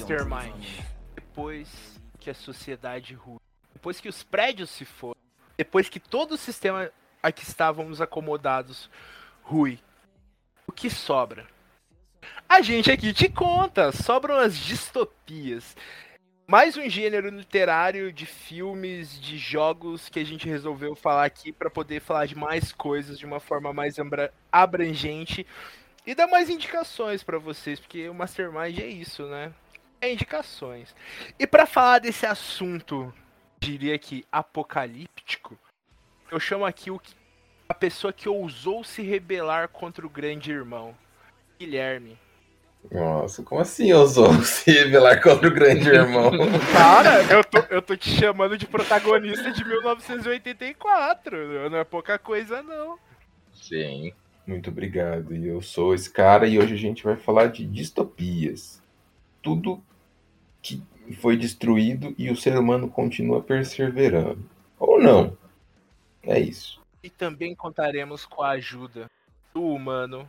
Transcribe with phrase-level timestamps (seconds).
[0.00, 0.64] Mastermind.
[1.14, 3.38] Depois que a sociedade ruim.
[3.72, 5.20] Depois que os prédios se foram.
[5.56, 6.90] Depois que todo o sistema
[7.22, 8.90] a que estávamos acomodados
[9.42, 9.78] rui.
[10.66, 11.46] O que sobra?
[12.48, 13.92] A gente aqui te conta.
[13.92, 15.76] Sobram as distopias.
[16.46, 21.70] Mais um gênero literário de filmes, de jogos que a gente resolveu falar aqui para
[21.70, 25.46] poder falar de mais coisas de uma forma mais abra- abrangente
[26.06, 29.54] e dar mais indicações para vocês, porque o Mastermind é isso, né?
[30.04, 30.94] É indicações.
[31.38, 33.10] E para falar desse assunto,
[33.58, 35.58] diria que apocalíptico,
[36.30, 37.14] eu chamo aqui o que-
[37.66, 40.94] a pessoa que ousou se rebelar contra o grande irmão,
[41.58, 42.18] Guilherme.
[42.92, 46.32] Nossa, como assim ousou se revelar contra o grande irmão?
[46.76, 51.70] Cara, eu tô, eu tô te chamando de protagonista de 1984.
[51.70, 52.98] Não é pouca coisa, não.
[53.54, 54.12] Sim.
[54.46, 55.34] Muito obrigado.
[55.34, 58.82] E eu sou esse cara e hoje a gente vai falar de distopias.
[59.42, 59.82] Tudo
[60.64, 60.82] que
[61.20, 64.48] foi destruído e o ser humano continua perseverando.
[64.78, 65.36] Ou não.
[66.22, 66.80] É isso.
[67.02, 69.06] E também contaremos com a ajuda
[69.52, 70.26] do humano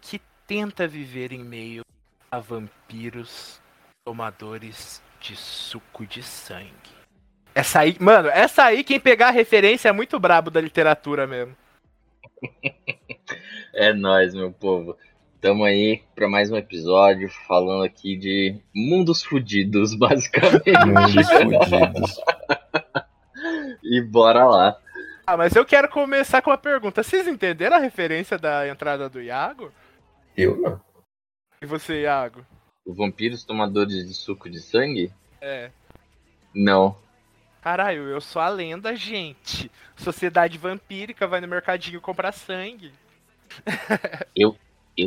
[0.00, 1.82] que tenta viver em meio
[2.30, 3.60] a vampiros
[4.04, 6.94] tomadores de suco de sangue.
[7.52, 11.56] Essa aí, mano, essa aí, quem pegar a referência é muito brabo da literatura mesmo.
[13.76, 14.96] É nóis, meu povo.
[15.44, 20.86] Tamo aí pra mais um episódio falando aqui de mundos fudidos, basicamente.
[20.86, 22.20] Mundos fudidos.
[23.84, 24.78] e bora lá.
[25.26, 27.02] Ah, mas eu quero começar com uma pergunta.
[27.02, 29.70] Vocês entenderam a referência da entrada do Iago?
[30.34, 30.80] Eu não.
[31.60, 32.42] E você, Iago?
[32.86, 35.12] Os vampiros tomadores de suco de sangue?
[35.42, 35.70] É.
[36.54, 36.96] Não.
[37.60, 39.70] Caralho, eu sou a lenda, gente.
[39.94, 42.94] Sociedade vampírica vai no mercadinho comprar sangue.
[44.34, 44.56] Eu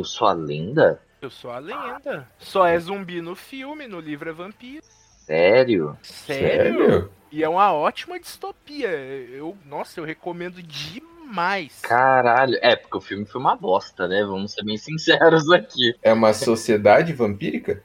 [0.04, 1.00] sou a lenda?
[1.20, 2.28] Eu sou a lenda.
[2.38, 4.84] Só é zumbi no filme, no livro é vampiro.
[5.26, 5.96] Sério?
[6.02, 7.10] Sério?
[7.30, 8.88] E é uma ótima distopia.
[8.88, 11.80] Eu, nossa, eu recomendo demais.
[11.82, 12.58] Caralho.
[12.62, 14.24] É, porque o filme foi uma bosta, né?
[14.24, 15.94] Vamos ser bem sinceros aqui.
[16.02, 17.82] É uma sociedade vampírica?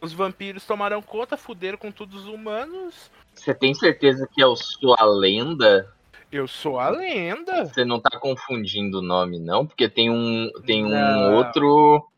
[0.00, 3.08] Os vampiros tomaram conta, fuderam com todos os humanos.
[3.34, 5.88] Você tem certeza que eu sou a lenda?
[6.32, 7.66] Eu sou a lenda.
[7.66, 9.66] Você não tá confundindo o nome, não?
[9.66, 11.34] Porque tem um, tem um Não.
[11.34, 12.08] outro.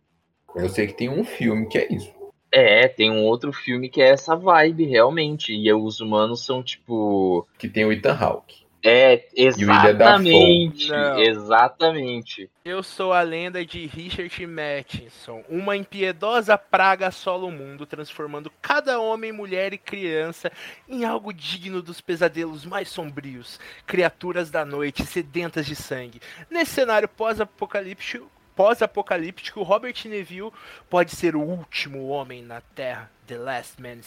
[0.54, 2.14] Eu sei que tem um filme que é isso.
[2.52, 5.52] É, tem um outro filme que é essa vibe, realmente.
[5.52, 7.44] E os humanos são tipo.
[7.58, 8.63] Que tem o Ethan Hawke.
[8.86, 10.92] É, exatamente.
[11.18, 12.50] Exatamente.
[12.62, 15.42] Eu sou a lenda de Richard Matheson.
[15.48, 20.52] Uma impiedosa praga assola o mundo, transformando cada homem, mulher e criança
[20.86, 23.58] em algo digno dos pesadelos mais sombrios.
[23.86, 26.20] Criaturas da noite, sedentas de sangue.
[26.50, 30.52] Nesse cenário pós-apocalíptico, pós-apocalíptico, Robert Neville
[30.90, 33.10] pode ser o último homem na Terra.
[33.26, 34.00] The Last Man.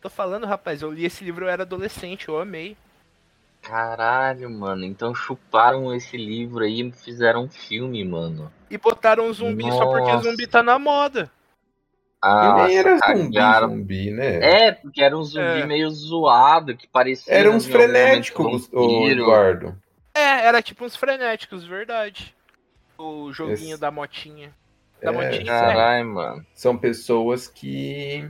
[0.00, 2.76] Tô falando, rapaz, eu li esse livro, eu era adolescente, eu amei.
[3.62, 4.84] Caralho, mano.
[4.84, 8.50] Então chuparam esse livro aí e fizeram um filme, mano.
[8.70, 10.30] E botaram um zumbi só porque Nossa.
[10.30, 11.30] zumbi tá na moda.
[12.22, 14.66] Ah, e nem era zumbi, zumbi, né?
[14.66, 15.66] É, porque era um zumbi É.
[15.66, 17.32] meio zoado, que parecia.
[17.32, 19.08] Era uns frenéticos, o.
[19.08, 19.74] Eduardo.
[20.14, 22.34] É, era tipo uns frenéticos, verdade.
[22.98, 24.52] O joguinho Esse- da motinha.
[25.02, 25.46] Da É, motinha.
[25.46, 26.46] Caralho, mano.
[26.54, 28.28] São pessoas que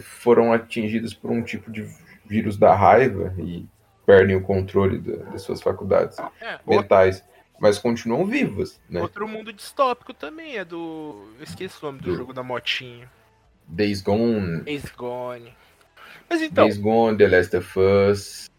[0.00, 1.86] foram atingidas por um tipo de
[2.24, 3.66] vírus da raiva e
[4.08, 7.22] perdem o controle da- das suas faculdades É, outro, mentais,
[7.60, 9.02] mas continuam vivas, né?
[9.02, 11.28] outro mundo distópico também é do.
[11.36, 13.06] Eu esqueci o nome do Do- jogo da motinha.
[13.66, 15.52] Days Gone, Days Gone.
[16.26, 18.50] Mas então, Days Gone, The Last of Us,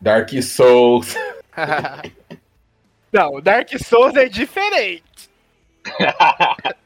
[0.00, 1.14] Dark Souls.
[3.12, 5.02] não, Dark Souls é diferente.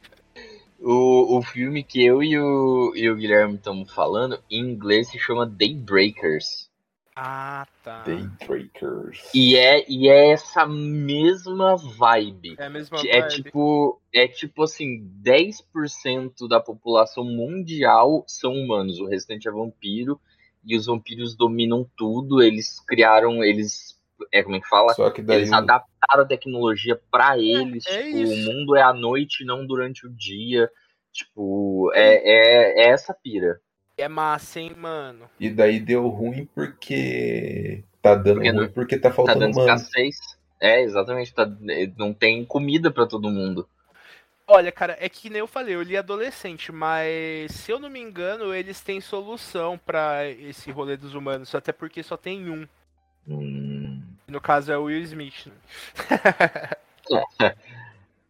[0.88, 5.18] O, o filme que eu e o, e o Guilherme estamos falando, em inglês se
[5.18, 6.65] chama Daybreakers.
[7.18, 8.02] Ah, tá.
[8.02, 9.22] Daybreakers.
[9.34, 12.56] E é, e é essa mesma vibe.
[12.58, 13.42] É a mesma É vibe.
[13.42, 20.20] tipo, é tipo assim, 10% da população mundial são humanos, o restante é vampiro,
[20.62, 23.98] e os vampiros dominam tudo, eles criaram, eles,
[24.30, 24.92] é como é que fala?
[24.92, 28.32] Só que daí Eles adaptaram a tecnologia pra eles, é tipo, isso.
[28.34, 30.70] o mundo é à noite, não durante o dia.
[31.12, 33.58] Tipo, é, é, é essa pira.
[33.98, 35.28] É massa, hein, mano.
[35.40, 37.82] E daí deu ruim porque.
[38.02, 39.74] Tá dando Porque ruim não- porque tá Tá faltando dando mano.
[39.74, 40.16] escassez.
[40.60, 41.32] É, exatamente.
[41.34, 41.46] Tá,
[41.96, 43.68] não tem comida pra todo mundo.
[44.46, 47.98] Olha, cara, é que nem eu falei, eu li adolescente, mas se eu não me
[48.00, 52.68] engano, eles têm solução pra esse rolê dos humanos, até porque só tem um.
[53.26, 54.00] Hum.
[54.28, 55.46] No caso é o Will Smith.
[55.46, 55.52] Né?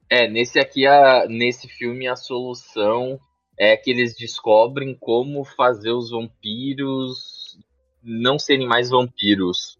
[0.09, 3.19] É, nesse aqui, a, nesse filme, a solução
[3.59, 7.59] é que eles descobrem como fazer os vampiros
[8.03, 9.79] não serem mais vampiros.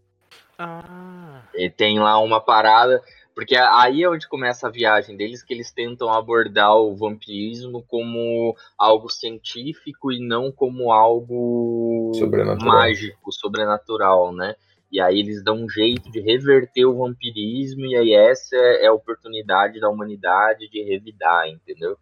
[0.57, 1.43] Ah.
[1.55, 3.01] E tem lá uma parada.
[3.37, 8.55] Porque aí é onde começa a viagem deles, que eles tentam abordar o vampirismo como
[8.75, 12.73] algo científico e não como algo Sobrenatural.
[12.73, 14.55] mágico, sobrenatural, né?
[14.91, 18.93] E aí eles dão um jeito de reverter o vampirismo, e aí essa é a
[18.93, 21.95] oportunidade da humanidade de revidar, entendeu?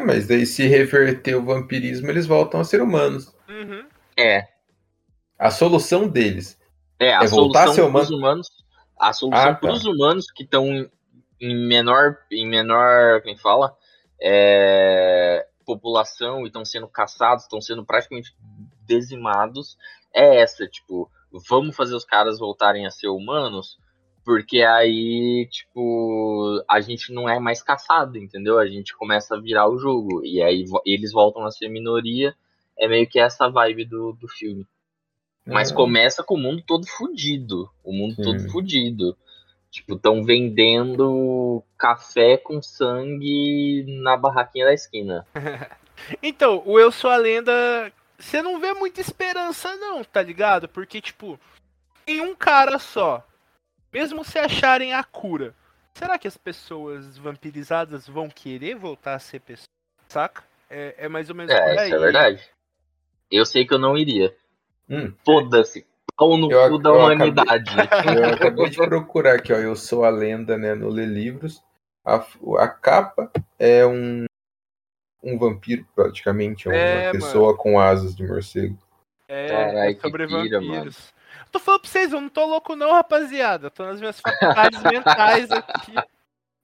[0.00, 3.34] Mas daí, se reverter o vampirismo, eles voltam a ser humanos.
[3.48, 3.86] Uhum.
[4.18, 4.48] É,
[5.38, 6.58] A solução deles
[6.98, 8.16] É, a É voltar a ser humano?
[8.16, 8.48] humanos,
[8.98, 9.60] a solução Ah, tá.
[9.60, 10.66] para os humanos que estão
[11.40, 13.76] em menor, em menor, quem fala,
[14.20, 18.34] é, população e estão sendo caçados, estão sendo praticamente
[18.86, 19.76] dizimados,
[20.14, 21.10] é essa, tipo,
[21.48, 23.78] vamos fazer os caras voltarem a ser humanos,
[24.24, 28.58] porque aí, tipo, a gente não é mais caçado, entendeu?
[28.58, 32.34] A gente começa a virar o jogo, e aí eles voltam a ser minoria,
[32.78, 34.66] é meio que essa vibe do, do filme.
[35.46, 35.74] Mas Ah.
[35.74, 37.68] começa com o mundo todo fudido.
[37.82, 38.22] O mundo Sim.
[38.22, 39.16] todo fudido.
[39.70, 45.26] Tipo, estão vendendo café com sangue na barraquinha da esquina.
[46.22, 50.66] Então, o Eu Sou a Lenda, você não vê muita esperança não, tá ligado?
[50.66, 51.38] Porque, tipo,
[52.06, 53.22] em um cara só,
[53.92, 55.54] mesmo se acharem a cura,
[55.94, 59.66] será que as pessoas vampirizadas vão querer voltar a ser pessoas?
[60.08, 60.42] Saca?
[60.70, 61.86] É, é mais ou menos por É, aí.
[61.88, 62.42] isso é verdade.
[63.30, 64.34] Eu sei que eu não iria.
[64.88, 65.12] Hum.
[65.24, 65.86] Foda-se.
[66.16, 67.70] Pau no Eu- cu da humanidade.
[68.18, 69.56] Eu acabei de procurar aqui, ó.
[69.56, 70.74] Eu sou a lenda, né?
[70.74, 71.62] No Ler Livros.
[72.04, 72.16] A,
[72.58, 74.24] a capa é um,
[75.22, 76.68] um vampiro, praticamente.
[76.68, 78.76] É uma É, pessoa com asas de morcego.
[79.28, 81.11] É, Carai, é que sobre vampiros.
[81.52, 83.70] Tô falando pra vocês, eu não tô louco não, rapaziada.
[83.70, 85.94] Tô nas minhas faculdades mentais aqui.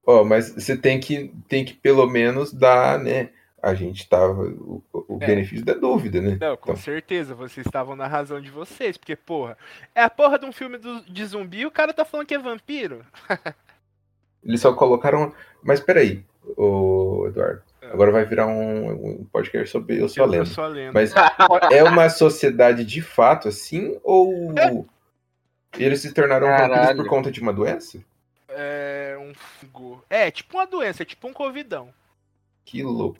[0.06, 3.28] Ó, mas você tem que, tem que pelo menos dar, né?
[3.62, 4.42] A gente tava.
[4.44, 5.26] O, o É.
[5.26, 6.38] benefício da dúvida, né?
[6.40, 6.76] Não, com Então.
[6.82, 9.58] certeza, vocês estavam na razão de vocês, porque, porra,
[9.94, 12.34] é a porra de um filme do- de zumbi e o cara tá falando que
[12.34, 13.04] é vampiro.
[14.42, 15.34] Eles só colocaram.
[15.62, 16.24] Mas peraí,
[16.56, 17.62] ô Eduardo.
[17.92, 20.44] Agora vai virar um, um podcast sobre Eu Sou a Eu Lenda.
[20.46, 20.92] sou a lenda.
[20.92, 21.12] Mas
[21.72, 23.98] é uma sociedade de fato assim?
[24.02, 24.54] Ou
[25.78, 27.98] eles se tornaram vampiros por conta de uma doença?
[28.48, 30.04] É um fungo.
[30.08, 31.88] É, tipo uma doença, é tipo um covidão.
[32.64, 33.16] Que loucura.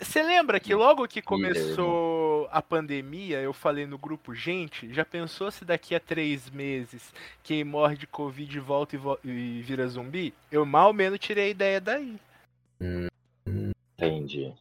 [0.00, 5.50] Você lembra que logo que começou a pandemia, eu falei no grupo, gente, já pensou
[5.50, 7.12] se daqui a três meses
[7.42, 10.32] quem morre de Covid volta e, vo- e vira zumbi?
[10.50, 12.16] Eu mal menos tirei a ideia daí.
[13.98, 14.54] Entendi.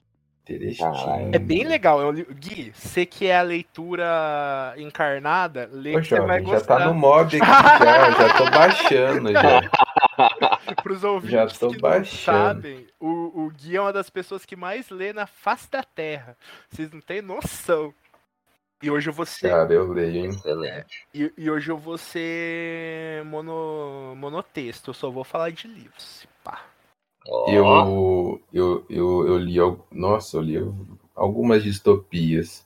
[0.79, 1.31] Caralho.
[1.35, 2.09] É bem legal.
[2.09, 6.53] li- Gui, você que é a leitura encarnada, lê que Ô, você vai jovem, já
[6.53, 6.77] gostar.
[6.79, 9.61] tá no mob aqui, já, já tô baixando já.
[10.83, 12.37] Pros ouvintes Já tô que não baixando.
[12.61, 16.37] sabem, o, o Gui é uma das pessoas que mais lê na face da Terra.
[16.69, 17.93] Vocês não têm noção.
[18.81, 19.49] E hoje eu vou ser.
[19.49, 20.29] Cara, eu leio, hein?
[20.29, 21.05] Excelente.
[21.13, 24.91] E, e hoje eu vou ser mono, monotexto.
[24.91, 26.25] Eu só vou falar de livros.
[27.29, 29.57] Ó, Eu, eu, eu, eu li,
[29.91, 30.57] nossa, eu li
[31.15, 32.65] algumas distopias.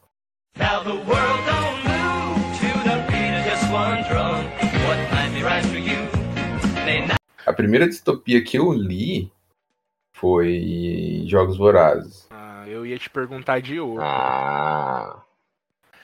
[0.57, 4.43] Now the world don't move to the beat of just one drum.
[4.87, 7.15] What might be right for you may not.
[7.45, 9.31] A primeira distopia que eu li
[10.13, 12.27] foi Jogos Vorazes.
[12.29, 14.03] Ah, eu ia te perguntar de outro.
[14.03, 15.23] Ah,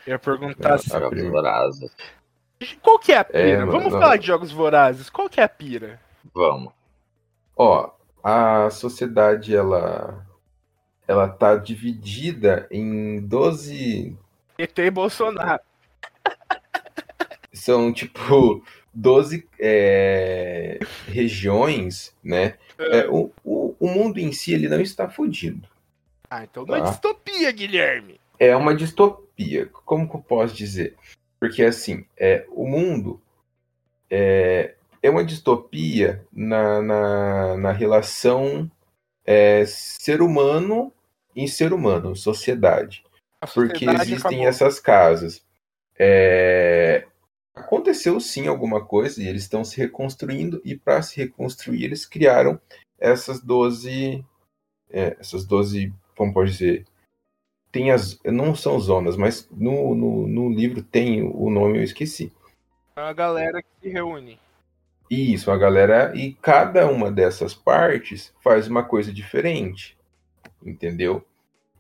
[0.05, 1.91] Eu ia perguntar assim, A Jogos Vorazes.
[2.81, 3.39] qual que é a pira?
[3.39, 3.99] É, Vamos mano.
[3.99, 5.09] falar de jogos vorazes.
[5.11, 5.99] Qual que é a pira?
[6.33, 6.73] Vamos.
[7.55, 7.89] Ó,
[8.29, 10.27] a sociedade ela
[11.07, 14.17] ela tá dividida em 12
[14.57, 15.61] ET e Bolsonaro.
[17.53, 18.61] são tipo
[18.93, 22.55] 12 é, regiões, né?
[22.77, 25.65] É, o, o, o mundo em si ele não está fodido.
[26.29, 26.89] Ah, então não é Tá.
[26.89, 28.19] distopia, Guilherme.
[28.37, 29.67] É uma distopia.
[29.85, 30.97] Como que eu posso dizer?
[31.39, 33.21] Porque assim, é, o mundo
[34.09, 38.69] é, é uma distopia na, na, na relação
[39.25, 40.91] é, ser humano
[41.35, 43.03] em ser humano, sociedade.
[43.39, 44.47] A Porque sociedade existem acabou.
[44.47, 45.45] essas casas.
[45.99, 47.05] É,
[47.57, 52.59] Aconteceu sim alguma coisa e eles estão se reconstruindo, e para se reconstruir, eles criaram
[52.99, 54.23] essas 12,
[54.91, 56.85] é, essas 12 como pode dizer,
[57.71, 62.31] tem as, não são zonas, mas no, no, no livro tem o nome, eu esqueci.
[62.95, 64.39] É uma galera que se reúne.
[65.09, 69.97] Isso, a galera, e cada uma dessas partes faz uma coisa diferente,
[70.65, 71.25] entendeu?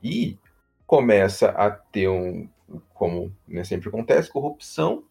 [0.01, 0.37] E
[0.85, 2.47] começa a ter um,
[2.93, 5.03] como né, sempre acontece, corrupção,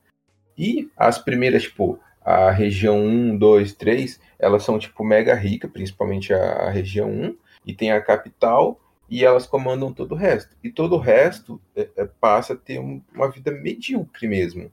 [0.57, 6.33] e as primeiras, tipo, a região 1, 2, 3, elas são, tipo, mega rica, principalmente
[6.33, 10.57] a, a região 1, e tem a capital, e elas comandam todo o resto.
[10.65, 14.73] E todo o resto é, é, passa a ter um- uma vida medíocre mesmo,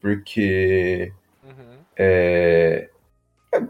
[0.00, 1.78] porque Uhum.
[1.96, 2.90] é,
[3.54, 3.62] é,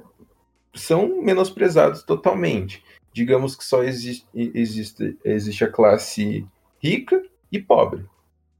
[0.75, 2.83] são menosprezados totalmente.
[3.12, 6.47] Digamos que só existe, existe, existe a classe
[6.83, 8.05] rica e pobre.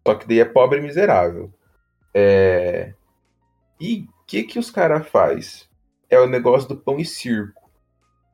[0.07, 1.52] Só que daí é pobre e miserável.
[2.12, 2.95] É,
[3.81, 5.69] E o que, que os caras faz?
[6.09, 7.61] É o negócio do pão e circo.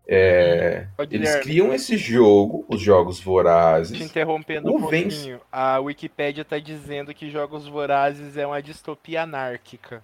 [0.08, 4.00] É, Eles Guilherme, criam esse jogo, os jogos te vorazes.
[4.00, 5.40] interrompendo O um Vence- pouquinho.
[5.50, 10.02] A Wikipédia tá dizendo que Jogos Vorazes é uma distopia anárquica.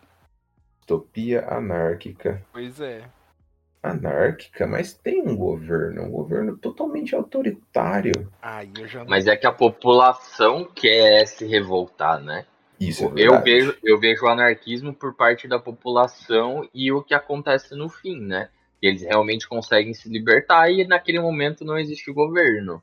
[0.92, 2.44] Distopia anárquica.
[2.52, 3.02] Pois é.
[3.82, 8.30] Anárquica, mas tem um governo, um governo totalmente autoritário.
[8.76, 9.06] Eu não.
[9.06, 12.44] Mas é que a população quer se revoltar, né?
[12.78, 13.44] Isso é Eu verdade.
[13.44, 18.20] vejo, eu vejo o anarquismo por parte da população e o que acontece no fim,
[18.20, 18.50] né?
[18.80, 22.82] Eles realmente conseguem se libertar e naquele momento não existe governo.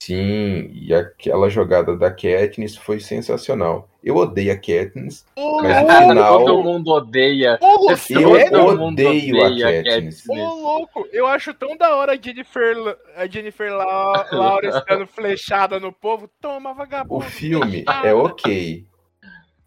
[0.00, 3.88] Sim, e aquela jogada da Katniss foi sensacional.
[4.02, 6.08] Eu odeio a Katniss, Ô, mas no louco!
[6.08, 7.58] final Todo mundo odeia.
[7.60, 8.50] Louco, eu sério?
[8.50, 10.24] Todo mundo odeio a odeia Katniss.
[10.28, 12.76] Ô, louco, eu acho tão da hora a Jennifer,
[13.16, 16.30] a Jennifer La- Lawrence dando flechada no povo.
[16.40, 17.24] Toma, O vagabundo.
[17.24, 18.08] filme flechada.
[18.08, 18.86] é ok.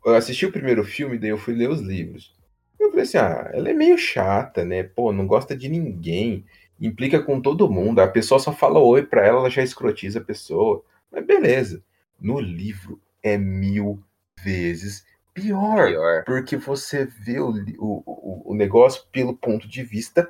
[0.05, 2.33] Eu assisti o primeiro filme, daí eu fui ler os livros.
[2.79, 4.81] Eu falei assim, ah, ela é meio chata, né?
[4.81, 6.43] Pô, não gosta de ninguém.
[6.81, 7.99] Implica com todo mundo.
[7.99, 10.83] A pessoa só fala oi pra ela, ela já escrotiza a pessoa.
[11.11, 11.83] Mas beleza.
[12.19, 14.03] No livro é mil
[14.43, 15.87] vezes pior.
[15.87, 16.23] Pior.
[16.25, 20.29] Porque você vê o, o, o, negócio pelo ponto de vista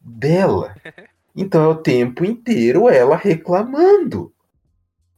[0.00, 0.74] dela.
[1.34, 4.34] Então é o tempo inteiro ela reclamando.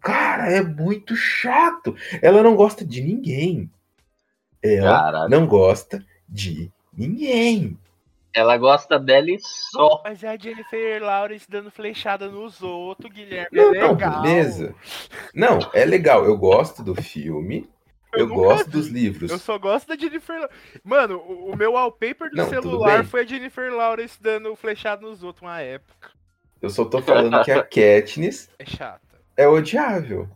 [0.01, 1.97] Cara, é muito chato.
[2.23, 3.69] Ela não gosta de ninguém.
[4.63, 7.77] Ela não gosta de ninguém.
[8.35, 10.03] Ela gosta dela e só.
[10.05, 13.49] Mas é a Jennifer Lawrence dando flechada nos outros, Guilherme.
[13.53, 14.23] Não, é não, legal.
[14.23, 14.75] beleza.
[15.33, 16.25] Não, é legal.
[16.25, 17.69] Eu gosto do filme.
[18.13, 18.71] Eu Eu, gosto vi.
[18.73, 19.31] dos livros.
[19.31, 20.49] Eu só gosto da Jennifer La-
[20.85, 25.23] Mano, o, o meu wallpaper do Não, celular foi a Jennifer Lawrence dando flechada nos
[25.23, 26.11] outros uma época.
[26.63, 29.01] Eu só tô falando que a Katniss É chata.
[29.37, 30.29] é odiável.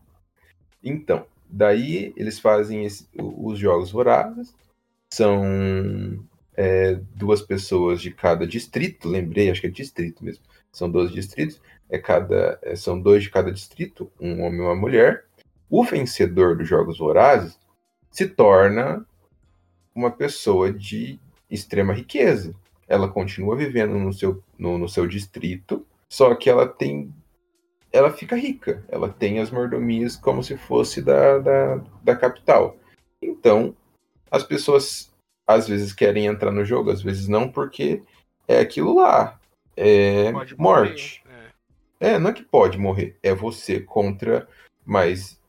[0.83, 4.55] Então, daí eles fazem esse- os jogos vorazes.
[5.11, 6.23] São
[6.59, 10.43] é, duas pessoas de cada distrito, lembrei, acho que é distrito mesmo.
[10.73, 14.75] São 12 distritos, é cada, é, são dois de cada distrito, um homem e uma
[14.75, 15.25] mulher.
[15.71, 17.57] O vencedor dos jogos vorazes
[18.11, 19.07] se torna
[19.95, 22.53] uma pessoa de extrema riqueza.
[22.89, 27.15] Ela continua vivendo no seu, no, no seu distrito, só que ela tem
[27.93, 28.85] ela fica rica.
[28.89, 32.77] Ela tem as mordomias como se fosse da, da, da capital.
[33.23, 33.77] Então,
[34.31, 35.11] as pessoas
[35.49, 38.03] às vezes querem entrar no jogo, às vezes não, porque
[38.47, 39.41] é aquilo lá.
[39.75, 41.23] É Pode morte.
[41.25, 41.39] morrer.
[42.01, 42.15] É.
[42.15, 43.17] É, não é que pode morrer.
[43.23, 44.47] É você contra
[44.85, 45.41] mais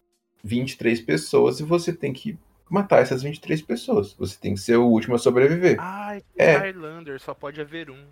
[0.43, 2.37] 23 pessoas e você tem que
[2.69, 4.13] matar essas 23 pessoas.
[4.13, 5.75] Você tem que ser o último a sobreviver.
[5.79, 6.55] Ai, É.
[6.55, 8.05] Highlander, só pode haver um.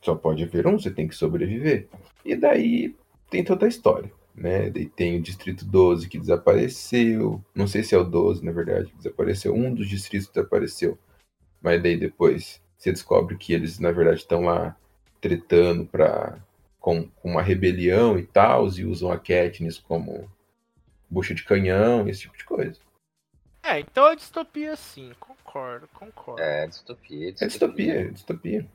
[0.00, 1.88] Só pode haver um, você tem que sobreviver.
[2.24, 2.94] E daí
[3.28, 4.70] tem toda a história, né?
[4.70, 7.42] Daí tem o Distrito 12 que desapareceu.
[7.54, 9.54] Não sei se é o 12, na verdade, que desapareceu.
[9.54, 10.98] Um dos distritos desapareceu.
[11.64, 14.76] Mas daí depois você descobre que eles, na verdade, estão lá
[15.18, 16.38] tretando pra,
[16.78, 20.30] com, com uma rebelião e tal, e usam a Katniss como
[21.08, 22.78] bucha de canhão, esse tipo de coisa.
[23.62, 26.42] É, então é distopia sim, concordo, concordo.
[26.42, 27.30] É, distopia.
[27.40, 28.66] É distopia, é distopia.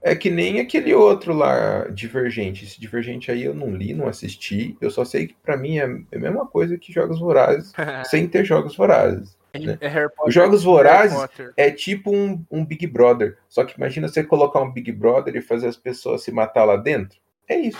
[0.00, 2.64] É que nem aquele outro lá, Divergente.
[2.64, 4.76] Esse Divergente aí eu não li, não assisti.
[4.80, 7.72] Eu só sei que pra mim é é a mesma coisa que Jogos Vorazes,
[8.08, 9.36] sem ter Jogos Vorazes.
[9.58, 9.78] Né?
[9.80, 10.28] É Harry Potter.
[10.28, 11.18] Os Jogos Vorazes
[11.56, 13.38] é tipo um, um Big Brother.
[13.48, 16.76] Só que imagina você colocar um Big Brother e fazer as pessoas se matar lá
[16.76, 17.18] dentro.
[17.48, 17.78] É isso.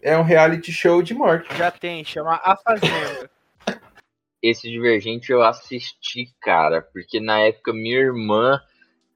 [0.00, 1.54] É um reality show de morte.
[1.56, 3.30] Já tem, chama A Fazenda.
[4.42, 8.60] Esse Divergente eu assisti, cara, porque na época minha irmã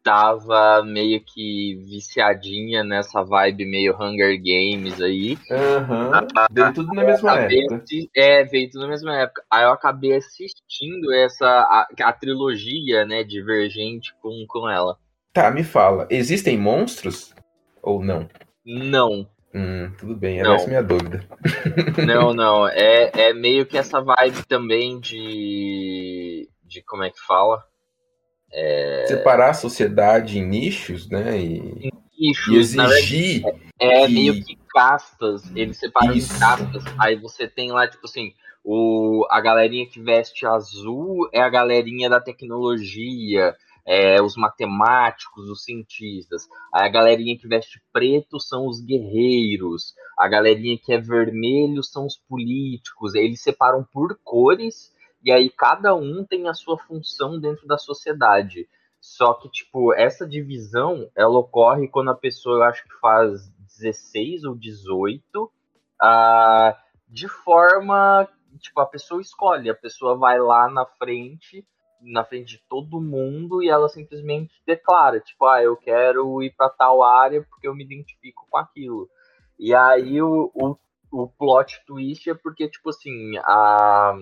[0.06, 5.36] tava meio que viciadinha nessa vibe meio Hunger Games aí.
[5.50, 6.28] Aham.
[6.52, 7.84] Deu tudo na mesma Acabei época.
[8.14, 9.42] É, veio tudo na mesma época.
[9.50, 14.96] Aí eu acabei assistindo essa a, a trilogia, né, Divergente com, com ela.
[15.32, 16.06] Tá, me fala.
[16.08, 17.34] Existem monstros?
[17.82, 18.28] Ou não?
[18.64, 19.28] Não.
[19.52, 20.54] Hum, tudo bem, era Não.
[20.54, 21.24] essa minha dúvida.
[22.06, 22.68] Não, não.
[22.68, 26.48] É, é meio que essa vibe também de.
[26.62, 27.64] de como é que fala?
[29.06, 31.38] Separar a sociedade em nichos, né?
[31.38, 33.42] E, e Nichos, na verdade, exigir.
[33.78, 35.42] é que- meio que castas.
[35.54, 36.34] Eles separam Isso.
[36.34, 36.84] em castas.
[36.98, 38.32] Aí você tem lá, tipo assim,
[38.64, 43.54] o, a galerinha que veste azul é a galerinha da tecnologia.
[43.88, 46.48] É, os matemáticos, os cientistas.
[46.72, 49.94] A galerinha que veste preto são os guerreiros.
[50.18, 53.14] A galerinha que é vermelho são os políticos.
[53.14, 54.90] Eles separam por cores
[55.26, 58.68] e aí cada um tem a sua função dentro da sociedade.
[59.00, 64.44] Só que, tipo, essa divisão, ela ocorre quando a pessoa, eu acho que faz 16
[64.44, 65.52] ou 18,
[66.00, 68.28] ah, de forma,
[68.60, 71.66] tipo, a pessoa escolhe, a pessoa vai lá na frente,
[72.00, 76.70] na frente de todo mundo, e ela simplesmente declara, tipo, ah, eu quero ir para
[76.70, 79.10] tal área porque eu me identifico com aquilo.
[79.58, 80.76] E aí o, o,
[81.10, 84.16] o plot twist é porque, tipo assim, a,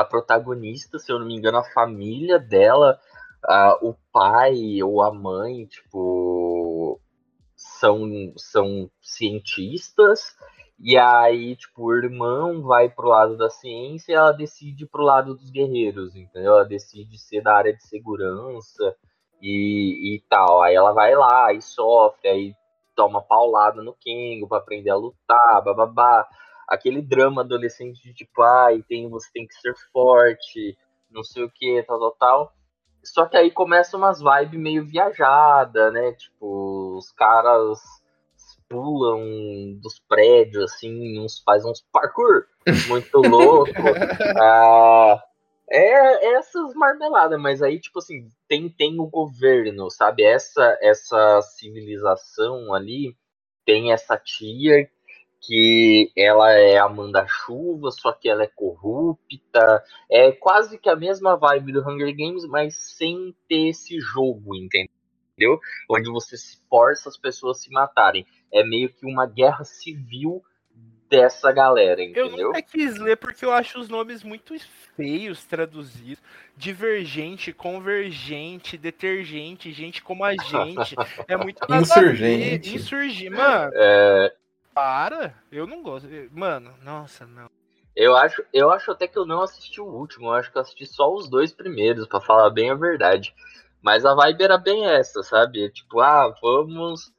[0.00, 2.98] a protagonista, se eu não me engano, a família dela,
[3.82, 7.00] o pai ou a mãe, tipo,
[7.56, 10.36] são, são cientistas,
[10.80, 15.34] e aí, tipo, o irmão vai pro lado da ciência e ela decide pro lado
[15.34, 16.52] dos guerreiros, entendeu?
[16.52, 18.94] Ela decide ser da área de segurança
[19.42, 20.62] e, e tal.
[20.62, 22.54] Aí ela vai lá e sofre, aí
[22.94, 26.26] toma paulada no Kengo pra aprender a lutar, bababá.
[26.68, 30.76] Aquele drama adolescente de tipo, ai, tem, você tem que ser forte,
[31.10, 32.52] não sei o que, tal, tal, tal.
[33.02, 36.12] Só que aí começa umas vibes meio viajada, né?
[36.12, 37.80] Tipo, os caras
[38.68, 42.44] pulam dos prédios, assim, uns faz uns parkour
[42.88, 43.72] muito louco.
[44.36, 45.22] Ah,
[45.70, 50.22] é essas marmeladas, mas aí, tipo assim, tem, tem o governo, sabe?
[50.22, 53.16] Essa, essa civilização ali
[53.64, 54.88] tem essa tia
[55.40, 59.84] que ela é a manda-chuva, só que ela é corrupta.
[60.10, 65.60] É quase que a mesma vibe do Hunger Games, mas sem ter esse jogo, entendeu?
[65.88, 68.26] Onde você se força as pessoas a se matarem.
[68.52, 70.42] É meio que uma guerra civil
[71.08, 72.48] dessa galera, Eu entendeu?
[72.48, 74.54] nunca quis ler porque eu acho os nomes muito
[74.94, 76.22] feios traduzidos.
[76.54, 80.94] Divergente, convergente, detergente, gente como a gente.
[81.26, 81.60] É muito.
[81.72, 82.74] Insurgente.
[82.76, 83.30] Insurgente.
[83.30, 84.34] Mano, É,
[84.78, 85.34] para.
[85.50, 86.08] Eu não gosto.
[86.30, 87.50] Mano, nossa, não.
[87.96, 90.62] eu, acho, eu acho até que eu não assisti o último, eu acho que eu
[90.62, 93.34] assisti só os dois primeiros, pra falar bem a verdade.
[93.82, 95.68] Mas a vibe era bem essa, sabe?
[95.70, 97.12] Tipo, ah, vamos,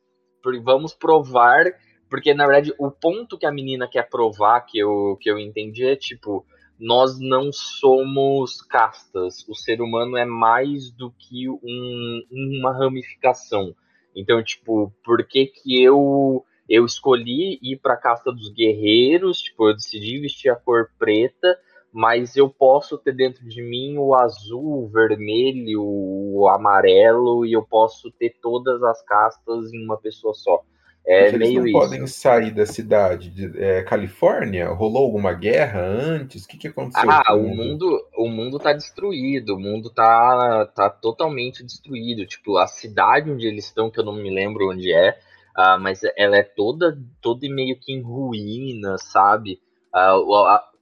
[0.64, 1.66] vamos provar.
[2.10, 5.86] Porque, na verdade, o ponto que a menina quer provar, que eu, que eu entendi,
[5.86, 6.46] é tipo,
[6.80, 9.46] nós não somos castas.
[9.50, 13.76] O ser humano é mais do que um, uma ramificação.
[14.16, 19.68] Então, tipo, por que que eu eu escolhi ir para a casta dos guerreiros, tipo,
[19.68, 21.58] eu decidi vestir a cor preta,
[21.92, 27.64] mas eu posso ter dentro de mim o azul, o vermelho, o amarelo, e eu
[27.64, 30.62] posso ter todas as castas em uma pessoa só.
[31.08, 31.80] É Mas eles meio não isso.
[31.80, 34.68] podem sair da cidade de é, Califórnia?
[34.70, 36.44] Rolou alguma guerra antes?
[36.44, 37.10] O que, que aconteceu?
[37.10, 42.28] Ah, o mundo, o mundo tá destruído, o mundo tá, tá totalmente destruído.
[42.28, 45.18] Tipo, a cidade onde eles estão, que eu não me lembro onde é,
[45.60, 49.60] ah, mas ela é toda, toda meio que em ruínas, sabe?
[49.94, 50.16] Ah,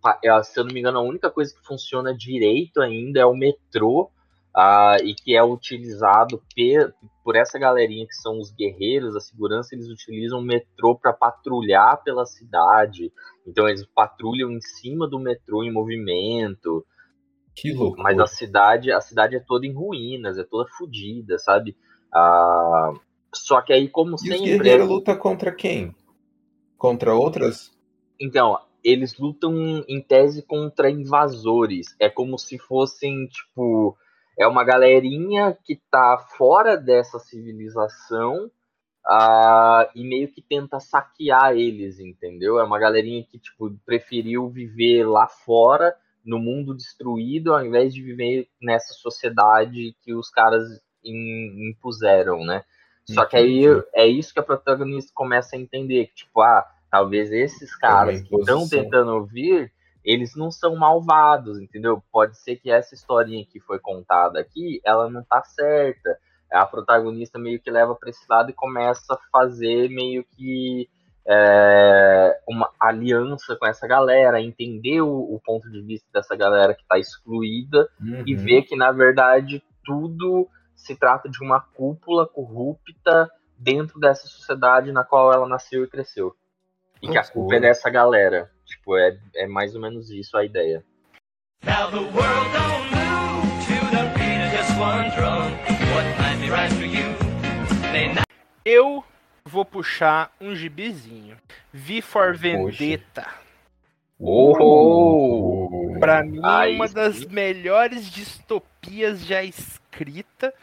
[0.05, 3.25] a- é, se eu não me engano, a única coisa que funciona direito ainda é
[3.25, 4.09] o metrô,
[4.55, 6.41] ah, e que é utilizado
[7.23, 12.01] por essa galerinha que são os guerreiros, a segurança, eles utilizam o metrô para patrulhar
[12.03, 13.11] pela cidade.
[13.45, 16.85] Então eles patrulham em cima do metrô em movimento.
[17.55, 18.03] Que loucura.
[18.03, 21.75] Mas a cidade, a cidade é toda em ruínas, é toda fodida, sabe?
[22.13, 22.93] Ah,
[23.33, 24.45] só que aí, como E sempre.
[24.45, 25.95] é guerreiros lutam contra quem?
[26.77, 27.71] Contra outras?
[28.19, 31.95] Então, eles lutam em tese contra invasores.
[31.99, 33.97] É como se fossem, tipo.
[34.39, 38.51] É uma galerinha que tá fora dessa civilização
[39.03, 42.59] ah, e meio que tenta saquear eles, entendeu?
[42.59, 48.03] É uma galerinha que, tipo, preferiu viver lá fora, no mundo destruído, ao invés de
[48.03, 50.63] viver nessa sociedade que os caras
[51.03, 52.63] im- impuseram, né?
[53.09, 57.31] Só que aí é isso que a protagonista começa a entender, que, tipo, ah, talvez
[57.31, 59.71] esses caras que estão tentando ouvir,
[60.03, 62.03] eles não são malvados, entendeu?
[62.11, 66.17] Pode ser que essa historinha que foi contada aqui, ela não tá certa.
[66.51, 70.89] A protagonista meio que leva para esse lado e começa a fazer meio que
[71.27, 76.81] é, uma aliança com essa galera, entender o, o ponto de vista dessa galera que
[76.81, 77.89] está excluída
[78.25, 78.43] e Uhum.
[78.43, 85.03] ver que na verdade tudo se trata de uma cúpula corrupta dentro dessa sociedade na
[85.03, 86.33] qual ela nasceu e cresceu.
[87.01, 88.49] E que a culpa é dessa galera.
[88.63, 90.85] Tipo, é, é mais ou menos isso a ideia.
[91.65, 95.51] Now the world don't move to the beat of just one drum.
[95.93, 97.07] What might be right for you
[97.91, 98.27] may not.
[98.63, 99.03] Eu
[99.43, 101.37] vou puxar um gibizinho.
[101.73, 103.27] V for Vendetta.
[104.19, 105.97] Oh!
[105.99, 110.53] Pra mim, Aí uma das melhores distopias já escrita.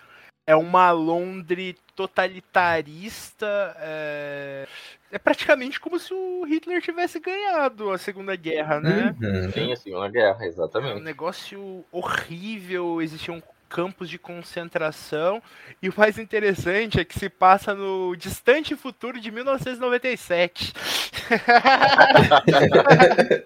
[0.46, 3.74] É uma Londres totalitarista.
[3.78, 4.66] É...
[5.12, 9.14] é praticamente como se o Hitler tivesse ganhado a Segunda Guerra, né?
[9.20, 9.52] Uhum.
[9.52, 11.00] Sim, a Segunda Guerra, É um exatamente.
[11.00, 15.42] negócio horrível, existiam campos de concentração.
[15.83, 20.72] E o mais interessante é que se passa no distante futuro de 1997.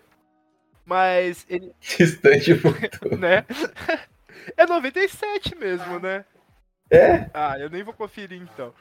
[0.84, 3.16] Mas ele, Distante futuro.
[3.16, 3.44] né?
[4.56, 6.24] É 97 mesmo, né?
[6.90, 7.28] É?
[7.34, 8.72] Ah, eu nem vou conferir então.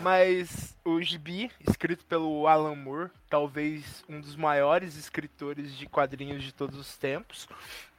[0.00, 6.52] Mas o Gibi, escrito pelo Alan Moore, talvez um dos maiores escritores de quadrinhos de
[6.52, 7.48] todos os tempos,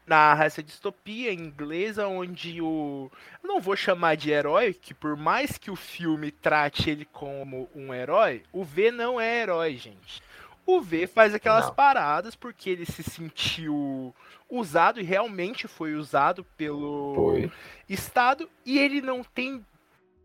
[0.06, 3.10] narra essa distopia inglesa onde o.
[3.42, 7.70] Eu não vou chamar de herói, que por mais que o filme trate ele como
[7.74, 10.22] um herói, o V não é herói, gente.
[10.66, 11.76] O V faz aquelas Não.
[11.76, 14.14] paradas porque ele se sentiu
[14.50, 17.52] usado e realmente foi usado pelo Foi.
[17.90, 19.66] Estado e ele não tem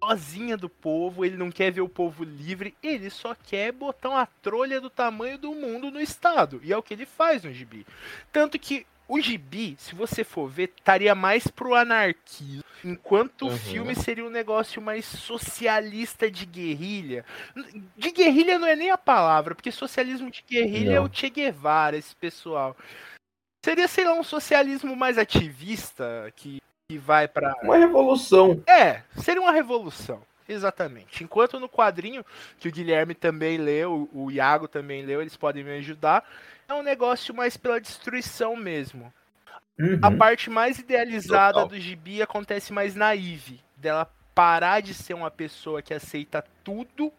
[0.00, 4.26] dozinha do povo, ele não quer ver o povo livre, ele só quer botar uma
[4.26, 6.60] trolha do tamanho do mundo no Estado.
[6.64, 7.86] E é o que ele faz no gibi.
[8.32, 13.58] Tanto que o gibi, se você for ver, estaria mais pro anarquismo, enquanto o Uhum.
[13.58, 17.24] filme seria um negócio mais socialista de guerrilha.
[17.96, 21.04] De guerrilha não é nem a palavra, porque socialismo de guerrilha é Não.
[21.06, 22.74] o Che Guevara, esse pessoal.
[23.62, 27.54] Seria, sei lá, um socialismo mais ativista, que, que vai pra.
[27.62, 28.62] Uma revolução.
[28.66, 30.22] É, seria uma revolução.
[30.48, 31.22] Exatamente.
[31.22, 32.24] Enquanto no quadrinho,
[32.58, 36.24] que o Guilherme também leu, o Iago também leu, eles podem me ajudar,
[36.68, 39.12] é um negócio mais pela destruição mesmo.
[39.78, 39.98] Uhum.
[40.02, 41.68] A parte mais idealizada Total.
[41.68, 47.12] do gibi acontece mais na Eve, dela parar de ser uma pessoa que aceita tudo.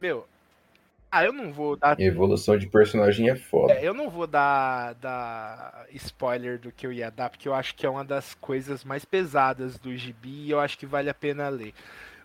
[0.00, 0.26] Meu,
[1.10, 3.72] ah, eu não vou dar Evolução de personagem é foda.
[3.74, 7.74] é, eu não vou dar, dar spoiler do que eu ia dar, porque eu acho
[7.74, 11.14] que é uma das coisas mais pesadas do gibi e eu acho que vale a
[11.14, 11.72] pena ler.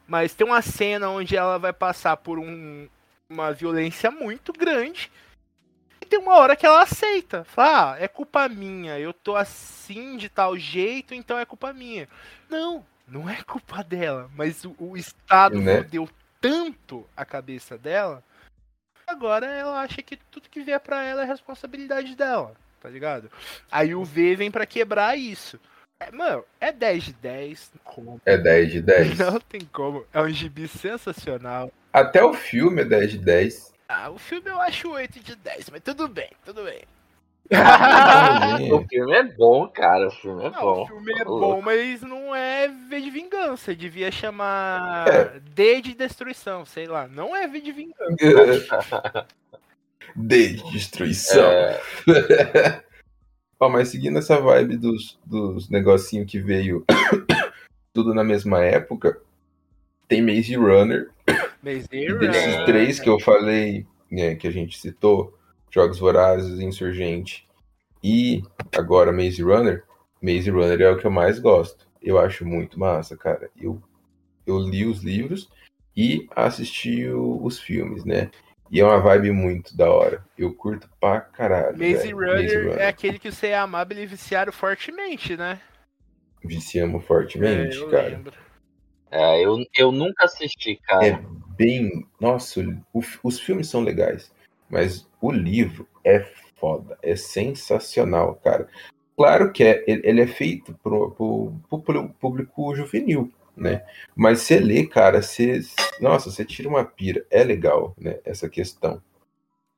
[0.07, 2.87] Mas tem uma cena onde ela vai passar por um-
[3.29, 5.11] uma violência muito grande
[6.01, 7.43] e tem uma hora que ela aceita.
[7.45, 12.07] Fala, ah, é culpa minha, eu tô assim de tal jeito, então é culpa minha.
[12.49, 15.77] Não, não é culpa dela, mas o, o Estado Né?
[15.83, 16.09] fudeu
[16.41, 18.23] tanto a cabeça dela
[19.13, 23.29] Agora ela acha que tudo que vier pra ela é responsabilidade dela, tá ligado?
[23.71, 25.59] Aí o V vem pra quebrar isso.
[25.99, 28.21] É, mano, é 10 de 10, não tem como.
[28.25, 29.19] É 10 de 10.
[29.19, 30.05] Não tem como.
[30.11, 31.71] É um gibi sensacional.
[31.93, 33.73] Até o filme é 10 de 10.
[33.87, 36.81] Ah, o filme eu acho 8 de 10, mas tudo bem, tudo bem.
[38.73, 40.07] O filme é bom, cara.
[40.07, 40.83] O filme é Não, bom.
[40.83, 43.75] o filme é Tá bom, mas não é V de vingança.
[43.75, 45.39] Devia chamar É.
[45.39, 47.07] D de destruição, sei lá.
[47.07, 49.25] Não é V de vingança.
[50.15, 51.43] de destruição.
[51.43, 51.81] É,
[53.59, 56.83] Ó, mas seguindo essa vibe dos, dos negocinhos que veio
[57.93, 59.19] tudo na mesma época,
[60.07, 61.09] tem Maze Runner.
[61.61, 62.31] Maze E Runner.
[62.31, 65.33] desses três que eu falei, né, que a gente citou,
[65.73, 67.47] Jogos Vorazes, Insurgente
[68.03, 68.43] e
[68.77, 69.83] agora Maze Runner,
[70.21, 71.87] Maze Runner é o que eu mais gosto.
[72.01, 73.49] Eu acho muito massa, cara.
[73.59, 73.81] Eu,
[74.45, 75.49] eu li os livros
[75.95, 78.29] e assisti o- os filmes, né?
[78.69, 80.23] E é uma vibe muito da hora.
[80.37, 81.77] Eu curto pra caralho.
[81.77, 82.17] Maze velho.
[82.17, 85.59] Runner é aquele que você é amável e viciaram fortemente, né?
[86.43, 88.09] Viciamos fortemente, É, eu cara.
[88.09, 88.33] lembro.
[89.09, 91.05] é, eu, eu nunca assisti, cara.
[91.05, 91.19] É
[91.57, 92.05] bem.
[92.19, 92.61] Nossa,
[92.93, 94.31] o- os filmes são legais,
[94.69, 96.19] mas o livro é
[96.57, 98.67] foda, é sensacional, cara.
[99.15, 103.85] Claro que é, ele é feito pro, pro, pro público juvenil, né?
[104.13, 105.61] Mas você lê, cara, você.
[106.01, 107.25] Nossa, você tira uma pira.
[107.31, 108.19] É legal, né?
[108.25, 109.01] Essa questão.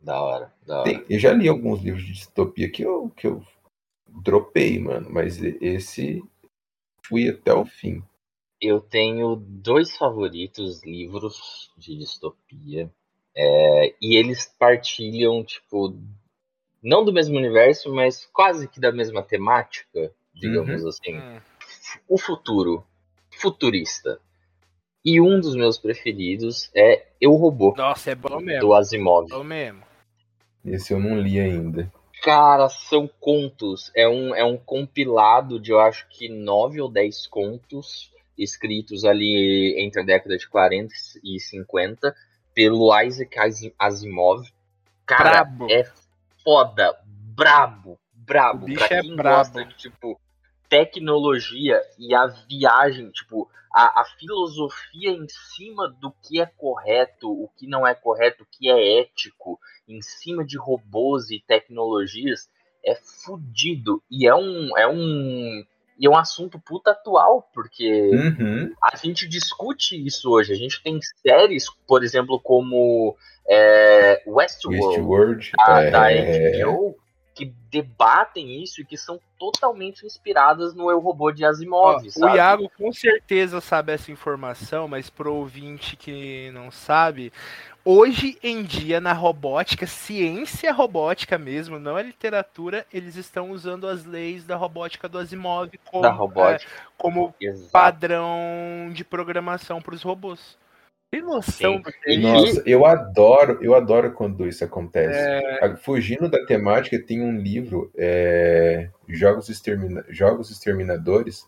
[0.02, 0.84] Da hora, da hora.
[0.90, 3.44] Tem- eu já li alguns livros de distopia que eu, que eu
[4.08, 6.24] dropei, mano, mas esse
[7.06, 8.02] fui até o fim.
[8.60, 12.92] Eu tenho dois favoritos livros de distopia.
[13.36, 15.94] É, e eles partilham, tipo,
[16.82, 21.18] não do mesmo universo, mas quase que da mesma temática, digamos assim.
[21.18, 21.40] Hum.
[22.08, 22.86] O futuro.
[23.32, 24.20] Futurista.
[25.04, 28.62] E um dos meus preferidos é Eu Robô, Nossa, é bom mesmo.
[28.62, 29.30] do Asimov.
[29.30, 29.84] Bom mesmo.
[30.66, 31.92] Esse eu não li ainda.
[32.24, 33.92] Cara, são contos.
[33.96, 39.76] É um, é um compilado de, eu acho que, nove ou dez contos escritos ali
[39.78, 40.94] entre a década de 40
[41.24, 42.16] e 50
[42.56, 44.50] pelo Isaac Asi- Asimov.
[45.06, 45.68] Cara, Brabo.
[45.70, 45.84] é
[46.44, 48.64] foda, brabo, brabo.
[48.64, 49.38] O bicho pra é quem brabo.
[49.38, 50.20] gosta de, tipo,
[50.68, 57.50] tecnologia e a viagem, tipo, a, a filosofia em cima do que é correto, o
[57.58, 62.50] que não é correto, o que é ético, em cima de robôs e tecnologias,
[62.84, 64.02] é fudido.
[64.10, 64.78] E é um.
[64.78, 65.64] É um
[65.98, 68.74] e é um assunto puta atual, porque Uhum.
[68.84, 70.52] a gente discute isso hoje.
[70.52, 73.16] A gente tem séries, por exemplo, como
[73.48, 75.52] é, Westworld, Westworld.
[75.58, 75.92] da, é,
[76.60, 76.96] da HBO,
[77.34, 82.12] que debatem isso e que são totalmente inspiradas no Eu Robô de Ó, Asimov, o
[82.12, 82.38] sabe?
[82.38, 87.34] Iago com certeza sabe essa informação, mas pro ouvinte que não sabe,
[87.86, 94.04] hoje em dia na robótica, ciência robótica mesmo, não é literatura, eles estão usando as
[94.06, 96.70] leis da robótica do Asimov como, da robótica.
[96.72, 97.34] é, como
[97.72, 100.58] padrão de programação para os robôs.
[101.12, 101.82] Tem noção Sim.
[101.82, 102.28] do que é E- isso?
[102.28, 105.18] Nossa, eu adoro, eu adoro quando isso acontece.
[105.18, 111.48] É, Fugindo da temática, tem um livro, é, Jogos, Extermina- Jogos Exterminadores.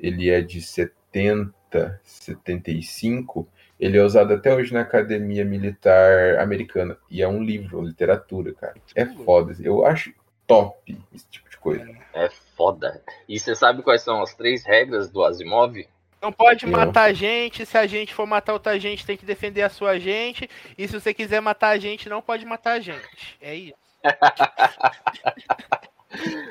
[0.00, 3.46] Ele é de 70, 75.
[3.84, 6.96] Ele é usado até hoje na Academia Militar Americana.
[7.10, 8.76] E é um livro, literatura, cara.
[8.96, 9.54] É foda.
[9.60, 10.10] Eu acho
[10.46, 11.86] top esse tipo de coisa.
[12.14, 13.02] É foda.
[13.28, 15.86] E você sabe quais são as três regras do Asimov?
[16.22, 19.60] Não pode matar a gente, se a gente for matar outra gente, tem que defender
[19.60, 20.48] a sua gente.
[20.78, 23.36] E se você quiser matar a gente, não pode matar a gente.
[23.38, 23.74] É isso.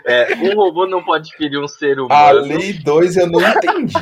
[0.05, 2.41] É, um robô não pode ferir um ser A humano.
[2.41, 3.93] lei 2 eu não entendi.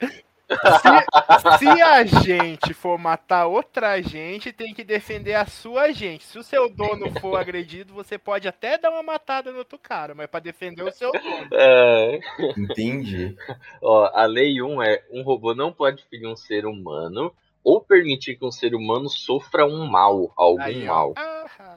[0.50, 6.24] Se, se a gente for matar outra gente, tem que defender a sua gente.
[6.24, 10.14] Se o seu dono for agredido, você pode até dar uma matada no outro cara,
[10.14, 11.48] mas pra defender o seu dono.
[11.52, 12.20] É,
[12.56, 13.36] Entendi.
[13.82, 17.32] ó, a lei 1 é um robô não pode ferir um ser humano
[17.62, 21.12] ou permitir que um ser humano sofra um mal, algum Aí, mal.
[21.16, 21.76] Ah,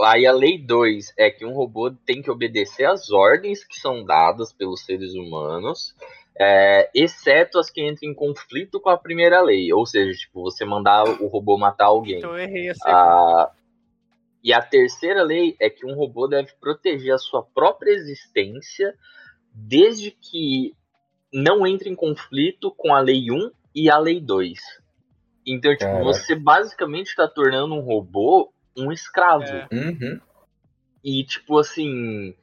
[0.00, 4.04] Aí a lei 2 é que um robô tem que obedecer às ordens que são
[4.04, 5.94] dadas pelos seres humanos,
[6.38, 9.72] é, exceto as que entram em conflito com a primeira lei.
[9.72, 12.18] Ou seja, tipo, você mandar o robô matar alguém.
[12.18, 12.96] então eu errei a segunda.
[12.96, 13.50] Ah,
[14.42, 18.94] e a terceira lei é que um robô deve proteger a sua própria existência
[19.54, 20.74] desde que
[21.32, 24.58] não entre em conflito com a lei 1 e a lei 2.
[25.46, 26.04] Então, tipo, Caraca.
[26.04, 29.44] você basicamente está tornando um robô um escravo.
[29.44, 29.68] É.
[29.72, 30.20] Uhum.
[31.04, 32.34] E, tipo, assim,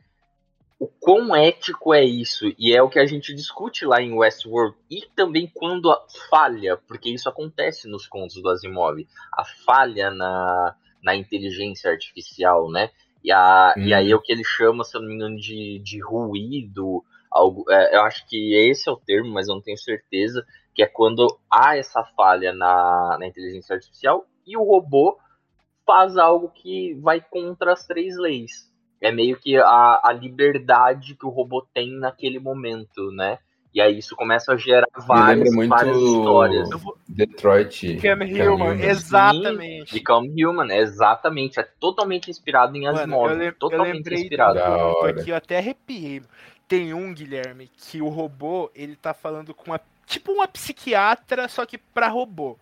[0.79, 2.45] o quão ético é isso?
[2.57, 4.77] E é o que a gente discute lá em Westworld.
[4.89, 9.05] E também quando a falha, porque isso acontece nos contos do Asimov.
[9.33, 12.89] A falha na, na inteligência artificial, né?
[13.21, 13.95] E, a, e Hum.
[13.97, 17.03] aí é o que ele chama, se eu não me engano, de, de ruído.
[17.29, 20.45] Algo, é, eu acho que esse é o termo, mas eu não tenho certeza.
[20.73, 25.17] Que é quando há essa falha na, na inteligência artificial e o robô
[25.85, 28.68] faz algo que vai contra as três leis.
[29.01, 33.37] É meio que a, a liberdade que o robô tem naquele momento, né?
[33.73, 36.71] E aí isso começa a gerar várias, muito várias histórias.
[36.71, 37.93] Eu Detroit.
[37.93, 38.83] Become Human, Human.
[38.83, 39.93] exatamente.
[39.93, 41.59] Become Human, exatamente.
[41.59, 43.31] É totalmente inspirado em Mano, Asimov.
[43.31, 44.59] eu, eu totalmente lembrei inspirado.
[44.59, 46.21] Do aqui, eu até arrepiei.
[46.67, 49.81] Tem um, Guilherme, que o robô, ele tá falando com uma.
[50.05, 52.57] Tipo uma psiquiatra, só que pra robô.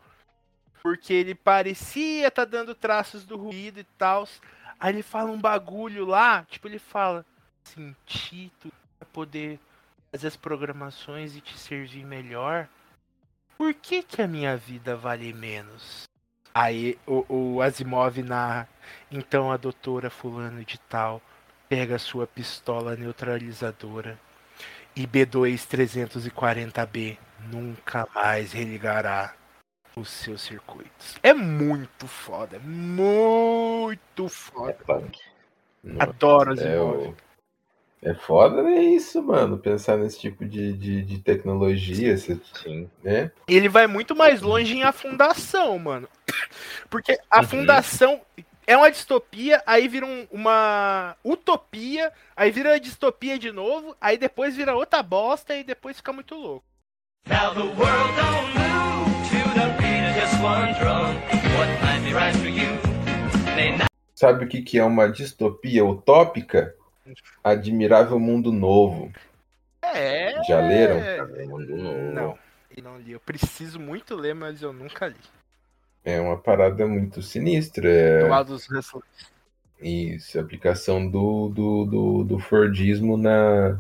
[0.84, 4.28] Porque ele parecia tá dando traços do ruído e tal.
[4.80, 7.26] Aí ele fala um bagulho lá, tipo, ele fala:
[7.74, 7.96] tudo
[9.00, 9.60] pra poder
[10.12, 12.68] fazer as programações e te servir melhor.
[13.58, 16.04] Por que, que a minha vida vale menos?
[16.54, 18.70] Aí o, o Asimov narra.
[19.12, 21.22] Então a doutora fulano de tal
[21.68, 24.18] pega sua pistola neutralizadora
[24.96, 27.18] e B2-340B
[27.52, 29.34] nunca mais religará
[30.00, 31.16] os seus circuitos.
[31.24, 34.74] É muito foda, muito É foda.
[34.86, 35.20] punk.
[36.00, 37.08] Adoro É, Asimov.
[37.08, 37.16] o...
[38.02, 38.76] é foda, né?
[38.82, 39.58] Isso, mano.
[39.58, 42.90] Pensar nesse tipo de, de, de tecnologia, esse- Sim.
[43.04, 43.32] né?
[43.48, 46.08] Ele vai muito mais longe em A Fundação, mano.
[46.90, 47.48] Porque a Uhum.
[47.48, 48.22] Fundação
[48.66, 54.18] é uma distopia, aí vira um- uma utopia, aí vira uma distopia de novo, aí
[54.18, 56.66] depois vira outra bosta e depois fica muito louco.
[57.30, 58.57] Now the world don't
[64.13, 66.76] Sabe o que, que é uma distopia utópica?
[67.43, 69.12] Admirável Mundo Novo.
[69.82, 70.43] É.
[70.43, 71.00] Já leram?
[72.13, 72.38] Não,
[72.76, 73.12] eu não li.
[73.12, 75.15] Eu preciso muito ler, mas eu nunca li.
[76.04, 77.89] É uma parada muito sinistra.
[77.89, 78.19] É...
[78.23, 79.06] Do lado dos Hustlers.
[79.80, 83.80] Isso, aplicação do, do, do, do Fordismo na,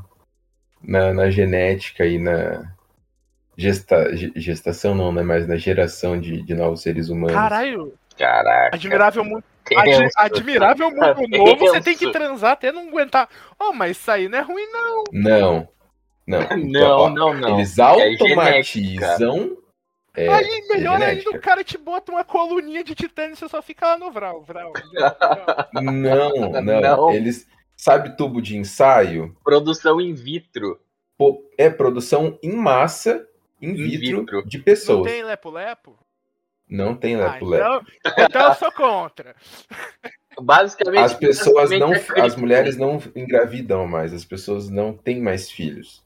[0.81, 2.76] na, na genética e na,
[3.57, 5.23] gesta, ge- gestação não, né?
[5.23, 7.33] Mas na geração de, de novos seres humanos.
[7.33, 8.75] Caralho, Caraca.
[8.75, 9.43] admirável mundo.
[9.75, 13.27] Ad- admirável mundo novo, você tem que transar até não aguentar.
[13.59, 15.03] Oh, mas isso aí não é ruim, não.
[15.11, 15.69] Não.
[16.25, 16.39] Não.
[16.51, 17.55] Então, Não, ó, não, não.
[17.57, 19.57] Eles É automatizam.
[20.15, 21.37] é, aí, melhor ainda, genética.
[21.37, 24.41] o cara te bota uma coluninha de titânio e você só fica lá no vral,
[24.43, 25.69] vral, vral, vral.
[25.73, 27.11] Não, não, Não.
[27.11, 27.47] Eles.
[27.75, 29.35] Sabe tubo de ensaio?
[29.43, 30.79] Produção in vitro.
[31.17, 33.23] Pô, É produção em massa,
[33.61, 34.45] in In vitro, vitro.
[34.47, 35.11] de Não pessoas.
[35.11, 35.97] tem lepo-lepo?
[36.69, 37.85] Não tem Ah, lepo-lepo.
[38.05, 39.35] então, então eu sou contra.
[40.39, 40.99] Basicamente.
[41.03, 41.93] As pessoas não.
[41.93, 46.05] é As mulheres não engravidam mais, as pessoas não têm mais filhos.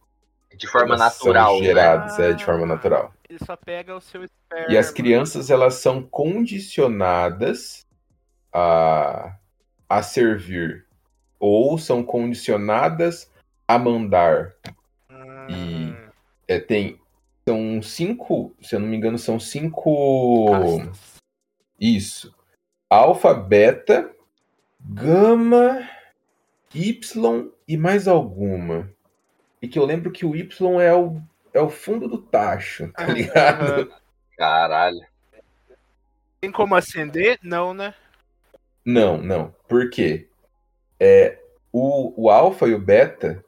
[0.56, 1.50] De forma Elas natural.
[1.52, 1.66] São né?
[1.66, 3.14] geradas, é, de forma natural.
[3.30, 4.72] Ele só pega o seu esperma.
[4.72, 7.86] E as crianças, elas são condicionadas
[8.54, 9.36] a,
[9.90, 10.86] a servir.
[11.40, 13.32] Ou são condicionadas
[13.68, 14.54] a mandar.
[15.50, 15.96] Hum,
[16.48, 17.00] É, tem.
[17.48, 18.56] São cinco.
[18.62, 20.52] Se eu não me engano, são cinco.
[20.52, 21.22] castas.
[21.80, 22.36] Isso.
[22.90, 24.14] Alfa, beta,
[24.80, 25.90] gama,
[26.74, 28.92] Y e mais alguma.
[29.62, 31.22] E que eu lembro que o Y é o,
[31.54, 33.64] é o fundo do tacho, tá ligado?
[33.64, 33.90] Aham.
[34.38, 35.06] Caralho.
[36.40, 37.40] Tem como acender?
[37.44, 37.94] Não, né?
[38.84, 39.56] Não, não.
[39.68, 40.28] Por quê?
[41.00, 41.40] É,
[41.72, 43.44] o, o alfa e o beta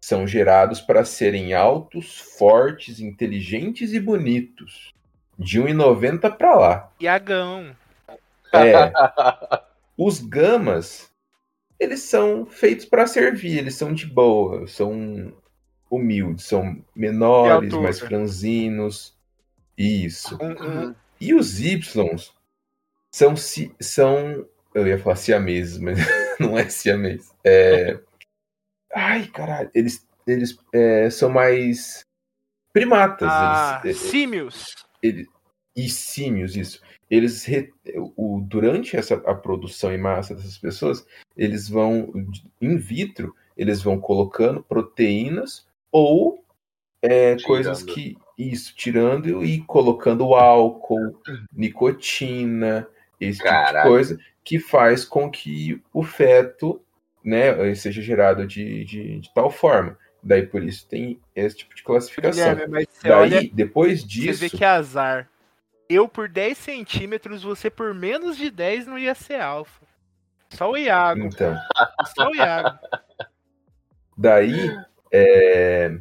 [0.00, 4.94] são gerados para serem altos, fortes, inteligentes e bonitos.
[5.38, 6.92] De 1,90 para lá.
[7.00, 7.76] Iagão.
[8.52, 8.92] É.
[9.96, 11.10] Os gamas,
[11.78, 15.32] eles são feitos para servir, eles são de boa, são
[15.90, 19.14] humildes, são menores, mais franzinos.
[19.76, 20.38] Isso.
[20.40, 21.88] Um, um, E os Ys
[23.10, 23.34] são,
[23.80, 24.46] são.
[24.74, 25.98] Eu ia falar siameses, mas
[26.38, 27.34] não é siamês.
[27.44, 27.98] É...
[28.94, 29.70] Ai, caralho.
[29.74, 32.04] Eles, eles é, são mais
[32.72, 33.28] primatas.
[33.30, 34.74] ah, eles, é, símios.
[35.02, 35.28] ele-
[35.76, 36.80] e símios, isso.
[37.08, 37.72] Eles, re-
[38.16, 42.12] o, durante essa, a produção em massa dessas pessoas, eles vão,
[42.60, 46.44] in vitro, eles vão colocando proteínas ou
[47.02, 48.16] é, coisas que.
[48.36, 51.20] Isso, tirando e colocando álcool,
[51.52, 52.88] nicotina,
[53.20, 56.80] esse tipo de coisa, que faz com que o feto
[57.24, 59.96] né, seja gerado de, de, de tal forma.
[60.22, 62.54] Daí por isso tem esse tipo de classificação.
[62.54, 64.40] Guilherme, mas você Daí, olha, depois você disso.
[64.40, 65.28] vê que é azar.
[65.88, 69.84] Eu por 10 centímetros, você por menos de 10 não ia ser alfa.
[70.50, 71.20] Só o Iago.
[71.20, 71.56] Então,
[72.14, 72.78] Só o Iago.
[74.16, 74.70] daí,
[75.10, 75.98] é,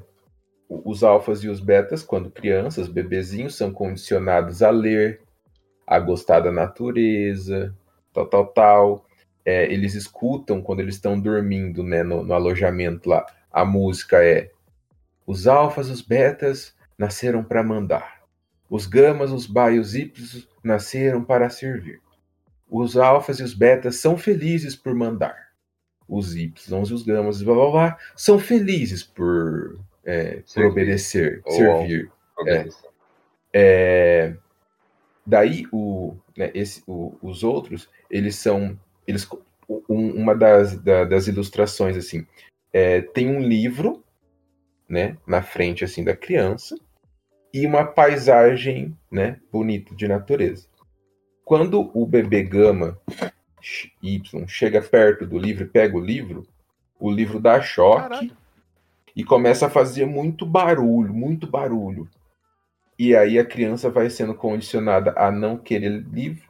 [0.68, 5.22] os alfas e os betas, quando crianças, bebezinhos, são condicionados a ler,
[5.88, 7.76] a gostar da natureza,
[8.14, 9.06] tal, tal, tal.
[9.50, 13.26] É, eles escutam quando eles estão dormindo, né, no, no alojamento lá.
[13.52, 14.52] A música é:
[15.26, 18.22] os alfas e os betas nasceram para mandar.
[18.70, 20.14] Os gamas, os ba e os y
[20.64, 22.00] nasceram para servir.
[22.70, 25.36] Os alfas e os betas são felizes por mandar.
[26.08, 31.52] Os y e os gamas, blá blá blá, são felizes por, é, por obedecer, Ou-
[31.54, 32.12] servir.
[32.38, 32.90] Obedecer.
[33.52, 34.36] É,
[35.26, 38.78] daí o, né, esse, o- os outros eles são
[39.10, 39.28] eles
[39.88, 42.26] um- uma das, da- das ilustrações assim
[42.72, 44.04] é, tem um livro
[44.88, 46.76] né na frente assim da criança
[47.54, 50.68] e uma paisagem né bonita de natureza.
[51.44, 53.00] Quando o bebê gama
[54.02, 56.48] y chega perto do livro e pega o livro
[57.00, 58.32] o livro dá choque
[59.16, 62.08] e começa a fazer muito barulho muito barulho.
[62.98, 66.48] E aí a criança vai sendo condicionada a não querer livro,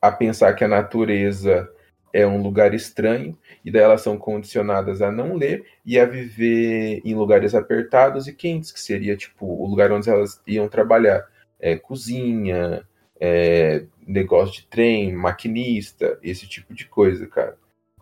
[0.00, 1.68] a pensar que a natureza
[2.12, 7.00] é um lugar estranho, e daí elas são condicionadas a não ler e a viver
[7.04, 11.26] em lugares apertados e quentes, que seria tipo o lugar onde elas iam trabalhar.
[11.58, 12.86] É, cozinha,
[13.20, 17.56] é, negócio de trem, maquinista, esse tipo de coisa, cara.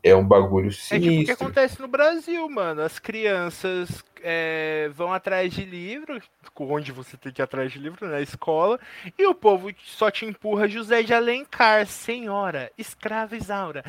[0.08, 1.32] É um bagulho É tipo o que sinistro.
[1.32, 2.82] acontece no Brasil, mano.
[2.82, 6.20] As crianças é, vão atrás de livro,
[6.58, 8.78] onde você tem que ir atrás de livro, na escola,
[9.18, 13.84] e o povo só te empurra José de Alencar, senhora, escrava Isaura.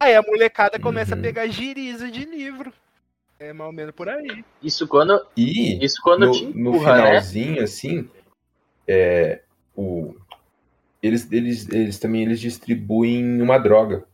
[0.00, 1.20] Aí a molecada começa Uhum.
[1.20, 2.72] a pegar giriza de livro.
[3.40, 4.44] É mais ou menos por aí.
[4.62, 7.20] Isso quando, E isso quando no, te no empurra, né?
[7.20, 8.08] finalzinho, assim,
[8.86, 9.42] é,
[9.76, 10.14] o,
[11.02, 14.04] eles, eles, eles também eles distribuem uma droga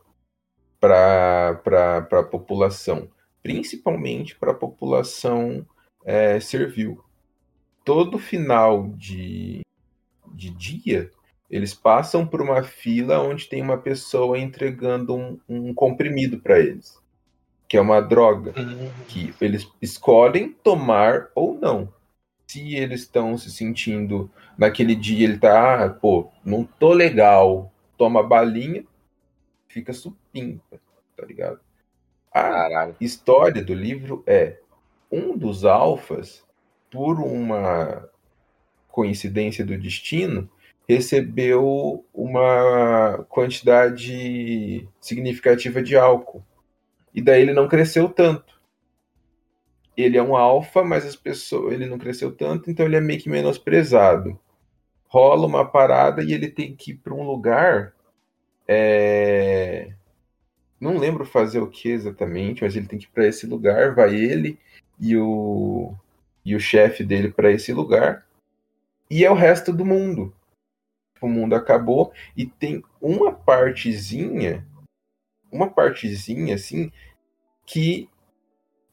[0.89, 3.09] para a população,
[3.43, 5.66] principalmente para a população
[6.05, 7.03] é, servil.
[7.85, 9.61] Todo final de,
[10.32, 11.11] de dia,
[11.51, 16.99] eles passam por uma fila onde tem uma pessoa entregando um, um comprimido para eles,
[17.68, 21.93] que é uma droga Hum, que eles escolhem tomar ou não.
[22.47, 28.22] se eles estão se sentindo naquele dia ele tá, ah, pô, não tô legal, toma
[28.22, 28.85] balinha,
[29.68, 29.93] fica
[30.35, 30.80] supimpa,
[31.16, 31.61] tá ligado?
[32.32, 32.97] A Caralho.
[33.01, 34.59] história do livro é
[35.11, 36.45] um dos alfas,
[36.91, 38.09] por uma
[38.89, 40.51] coincidência do destino,
[40.89, 46.45] recebeu uma quantidade significativa de álcool.
[47.14, 48.61] E daí ele não cresceu tanto.
[49.97, 53.20] Ele é um alfa, mas as pessoas, ele não cresceu tanto, então ele é meio
[53.20, 54.39] que menosprezado.
[55.07, 57.95] Rola uma parada e ele tem que ir para um lugar.
[58.66, 59.95] é,
[60.85, 63.95] Não lembro fazer o que exatamente, mas ele tem que ir para esse lugar.
[63.95, 64.59] Vai ele
[65.01, 65.95] e o
[66.45, 68.26] e o chefe dele para esse lugar.
[69.11, 70.30] E é o resto do mundo.
[71.22, 74.66] O mundo acabou e tem uma partezinha,
[75.51, 76.93] uma partezinha assim,
[77.64, 78.07] que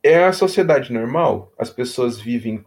[0.02, 1.52] é a sociedade normal.
[1.60, 2.64] As pessoas vivem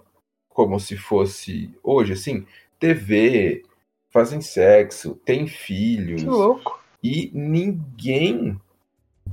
[0.50, 2.46] como se fosse hoje, assim,
[2.78, 3.64] TV,
[4.10, 6.20] fazem sexo, têm filhos.
[6.20, 6.84] Que louco.
[7.02, 8.60] E ninguém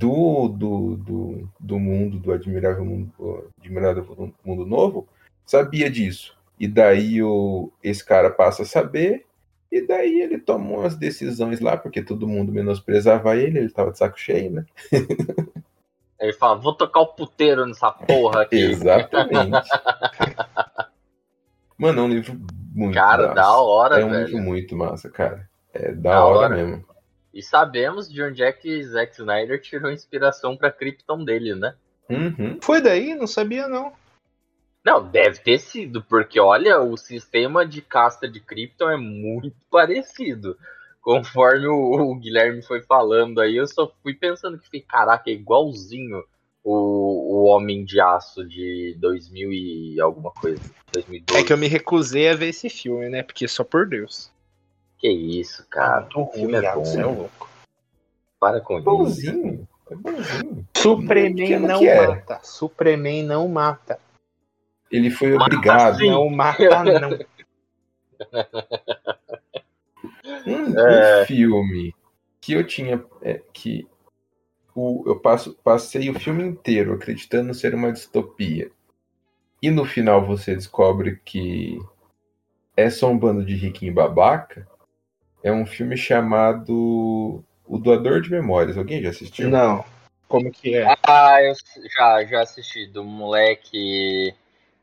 [0.02, 5.08] do, do, do, do mundo, do admirável mundo, admirável mundo novo,
[5.45, 6.36] sabia disso.
[6.60, 9.26] E daí o, esse cara passa a saber,
[9.72, 13.97] e daí ele toma umas decisões lá, porque todo mundo menosprezava ele, ele tava de
[13.99, 14.66] saco cheio, né?
[16.20, 18.54] Ele fala, vou tocar o puteiro nessa porra aqui.
[18.62, 19.68] Exatamente.
[21.76, 22.39] Mano, é um livro
[22.76, 23.34] muito Cara, massa.
[23.34, 24.26] da hora, É um velho.
[24.28, 25.49] livro muito massa, cara.
[25.74, 26.56] É da, Da hora, hora.
[26.56, 26.86] mesmo.
[27.34, 31.76] E sabemos de onde é que Zack Snyder tirou inspiração pra Krypton dele, né?
[32.10, 32.58] Uhum.
[32.62, 33.16] Foi daí?
[33.16, 33.94] Não sabia, não.
[34.84, 40.58] Não, deve ter sido, porque olha, o sistema de casta de Krypton é muito parecido.
[41.02, 46.24] Conforme o, o Guilherme foi falando aí, eu só fui pensando que, caraca, é igualzinho
[46.64, 50.62] o, o Homem de Aço de 2000 e alguma coisa.
[50.94, 51.42] 2012.
[51.42, 53.24] É que eu me recusei a ver esse filme, né?
[53.24, 54.32] Porque só por Deus.
[55.02, 56.02] Que isso, cara.
[56.02, 56.86] Muito o ruim, filme é Iago, bom.
[56.86, 57.49] você é louco.
[58.39, 58.86] Para com É isso.
[58.86, 59.68] bonzinho.
[59.89, 60.68] É bonzinho.
[60.78, 62.08] Superman não é.
[62.08, 62.39] mata.
[62.43, 63.99] Superman não mata.
[64.91, 65.97] Ele foi Mata obrigado.
[65.97, 66.10] sim.
[66.12, 67.18] Não mata, não.
[70.45, 71.22] Um, É.
[71.24, 71.95] um filme
[72.39, 73.04] que eu tinha.
[73.22, 73.88] é, que
[74.76, 78.72] o, eu passo, passei o filme inteiro acreditando ser uma distopia.
[79.62, 81.80] E no final você descobre que
[82.78, 84.68] é só um bando de riquinho babaca.
[85.44, 88.78] É um filme chamado O Doador de Memórias.
[88.78, 89.50] Alguém já assistiu?
[89.50, 89.84] Não.
[90.28, 90.86] Como que é?
[91.08, 91.54] Ah, eu
[91.98, 94.34] já, já assisti do moleque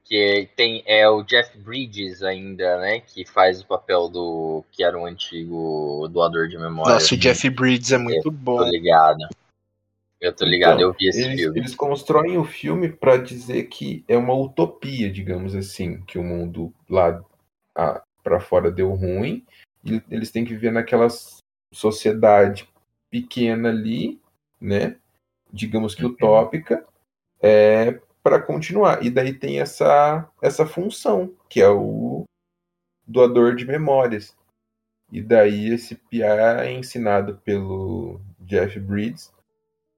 [0.08, 4.98] que tem é o Jeff Bridges ainda, né, que faz o papel do que era
[4.98, 6.94] um antigo doador de memória.
[6.94, 8.62] Nossa, o Jeff Bridges é muito Tô bom.
[8.62, 9.28] ligado.
[10.18, 11.60] Eu tô ligado, Então, eu vi esse eles, filme.
[11.60, 16.72] eles constroem o filme para dizer que é uma utopia, digamos assim, que o mundo
[16.88, 17.22] lá
[18.24, 19.44] para fora deu ruim
[20.10, 21.08] eles têm que viver naquela
[21.72, 22.68] sociedade
[23.10, 24.20] pequena ali,
[24.60, 24.96] né?
[25.52, 26.84] Digamos que utópica,
[27.40, 29.04] é, para continuar.
[29.04, 32.24] E daí tem essa essa função que é o
[33.06, 34.36] doador de memórias.
[35.10, 39.32] E daí esse piá é ensinado pelo Jeff Bridges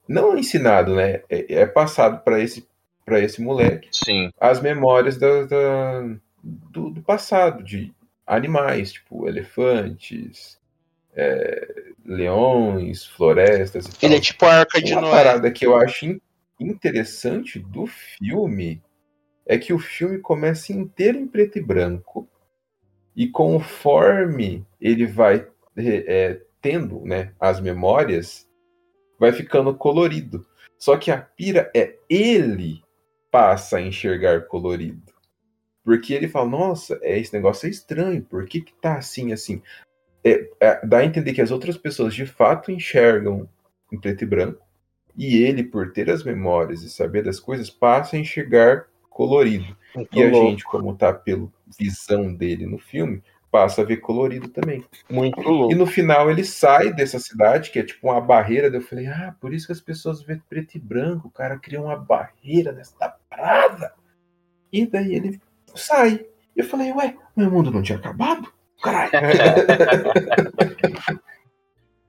[0.06, 1.22] não ensinado, né?
[1.28, 2.68] É, é passado para esse
[3.04, 4.30] para esse moleque Sim.
[4.40, 6.02] as memórias da, da-
[6.42, 7.92] do, do passado de
[8.30, 10.58] animais, tipo elefantes,
[11.14, 13.98] é, leões, florestas e tal.
[14.02, 15.10] Ele é tipo a Arca de Uma Noé.
[15.10, 16.20] parada que eu acho in-
[16.58, 18.80] interessante do filme
[19.44, 22.28] é que o filme começa inteiro em preto e branco
[23.16, 25.44] e conforme ele vai
[25.76, 28.48] é, tendo né, as memórias,
[29.18, 30.46] vai ficando colorido.
[30.78, 32.80] Só que a pira é ele
[33.30, 35.09] passa a enxergar colorido.
[35.90, 39.60] Porque ele fala, nossa, é, esse negócio é estranho, por que, que tá assim, assim?
[40.22, 43.48] É, é, dá a entender que as outras pessoas de fato enxergam
[43.92, 44.64] em preto e branco,
[45.16, 49.76] e ele, por ter as memórias e saber das coisas, passa a enxergar colorido.
[49.92, 50.48] Muito E a louco.
[50.50, 53.20] gente, como tá pela visão dele no filme,
[53.50, 54.84] passa a ver colorido também.
[55.10, 55.74] Muito E louco.
[55.74, 58.70] no final ele sai dessa cidade, que é tipo uma barreira.
[58.70, 61.26] daí Eu falei, ah, por isso que as pessoas vêem preto e branco.
[61.26, 63.92] O cara cria uma barreira nessa parada.
[64.72, 65.40] E daí ele
[65.76, 66.24] sai.
[66.56, 68.48] Eu falei, ué, meu mundo não tinha acabado?
[68.82, 69.10] Caralho.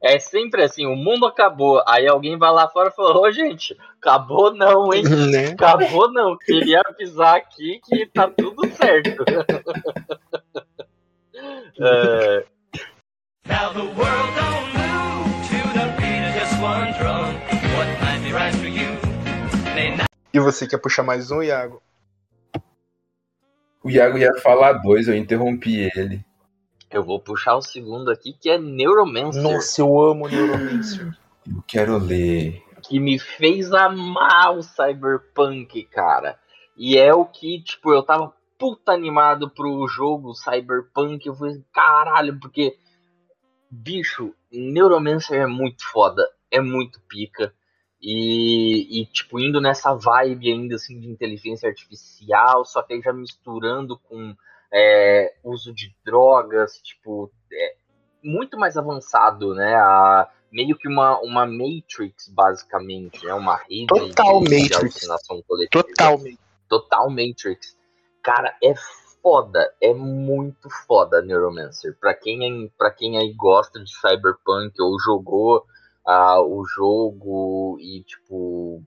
[0.03, 1.79] É sempre assim, o mundo acabou.
[1.87, 5.03] Aí alguém vai lá fora e fala, ô gente, acabou não, hein?
[5.31, 5.49] Né?
[5.49, 6.35] Acabou não.
[6.35, 9.23] Queria avisar aqui que tá tudo certo.
[11.83, 12.45] É,
[13.47, 17.33] Now the world don't move to the beat of just one drum.
[17.75, 18.89] What might be right for you
[19.73, 20.05] may not.
[20.31, 21.81] E você quer puxar mais um, Iago?
[23.83, 26.23] O Iago ia falar dois, eu interrompi ele.
[26.89, 29.41] Eu vou puxar o segundo aqui, que é Neuromancer.
[29.41, 31.17] Nossa, eu amo Neuromancer.
[31.47, 32.61] Eu quero ler.
[32.83, 36.37] que me fez amar o Cyberpunk, cara.
[36.75, 41.25] E é o que, tipo, eu tava puta animado pro jogo Cyberpunk.
[41.25, 42.77] Eu falei, caralho, porque,
[43.69, 47.53] bicho, Neuromancer é muito foda, é muito pica.
[48.01, 53.13] E, e, tipo, indo nessa vibe ainda, assim, de inteligência artificial, só que aí já
[53.13, 54.35] misturando com
[54.73, 57.75] é, uso de drogas, tipo, é
[58.23, 59.75] muito mais avançado, né?
[59.75, 63.33] A, meio que uma, uma Matrix, basicamente, né?
[63.33, 64.77] Uma rede Total de, de Matrix.
[64.77, 65.83] alucinação coletiva.
[65.83, 66.39] Totalmente.
[66.67, 67.77] Total Matrix.
[68.23, 68.73] Cara, é
[69.21, 71.95] foda, é muito foda Neuromancer.
[71.99, 75.65] Pra quem, é- pra quem aí gosta de Cyberpunk ou jogou
[76.05, 78.83] ah, o jogo e, tipo,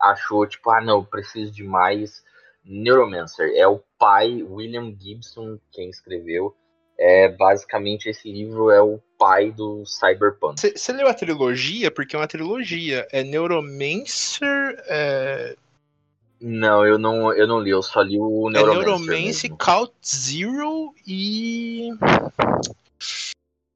[0.00, 2.22] achou, tipo, ah, não, eu preciso de mais.
[2.64, 6.54] Neuromancer é o pai, William Gibson, quem escreveu.
[6.98, 10.60] É, basicamente, esse livro é o pai do Cyberpunk.
[10.76, 11.90] Você leu a trilogia?
[11.90, 13.06] Porque é uma trilogia.
[13.12, 15.56] É Neuromancer, é,
[16.40, 18.84] Não, eu não, eu não li, eu só li o é Neuromancer.
[18.84, 19.56] Neuromancer, mesmo.
[19.56, 21.90] Count Zero e.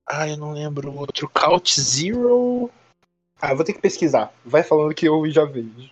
[0.09, 1.29] Ah, eu não lembro o outro.
[1.29, 2.71] Count Zero.
[3.41, 4.33] Ah, eu vou ter que pesquisar.
[4.45, 5.91] Vai falando que eu já vejo.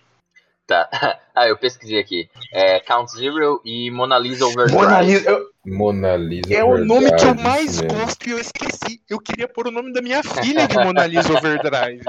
[0.67, 0.89] Tá.
[1.33, 2.29] Ah, eu pesquisei aqui.
[2.51, 4.75] É Count Zero e Mona Lisa Overdrive.
[4.77, 6.53] Mona Lisa, eu- Mona Lisa.
[6.53, 7.97] é o nome que eu mais mesmo.
[7.99, 9.01] gosto e eu esqueci.
[9.09, 12.03] Eu queria pôr o nome da minha filha de Mona Lisa Overdrive.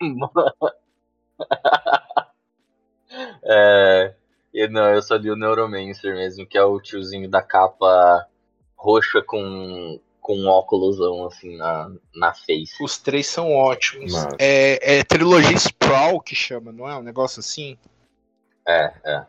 [3.42, 4.14] é,
[4.54, 8.26] e não, eu só li o Neuromancer mesmo, que é o tiozinho da capa
[8.76, 12.74] roxa com, com um óculosão assim na, na face.
[12.82, 14.12] Os três são ótimos.
[14.12, 14.36] Massa.
[14.38, 16.94] É, é trilogia Sprawl que chama, não é?
[16.94, 17.78] Um negócio assim?
[18.66, 19.26] É, é.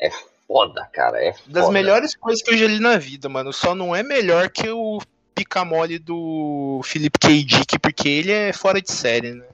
[0.00, 0.10] É
[0.48, 1.24] foda, cara.
[1.24, 1.48] É foda.
[1.48, 3.52] Das melhores coisas que eu já li na vida, mano.
[3.52, 5.00] Só não é melhor que o
[5.32, 7.44] pica-mole do Philip K.
[7.44, 9.46] Dick, porque ele é fora de série, né?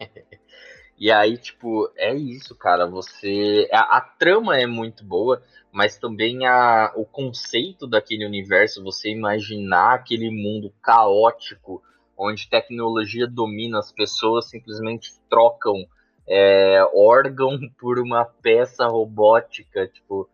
[1.04, 2.86] E aí, tipo, é isso, cara.
[2.86, 3.68] Você.
[3.70, 9.96] A, a trama é muito boa, mas também a, o conceito daquele universo, você imaginar
[9.96, 11.82] aquele mundo caótico,
[12.16, 15.74] onde tecnologia domina, as pessoas simplesmente trocam
[16.26, 19.86] é, órgão por uma peça robótica.
[19.88, 20.26] Tipo,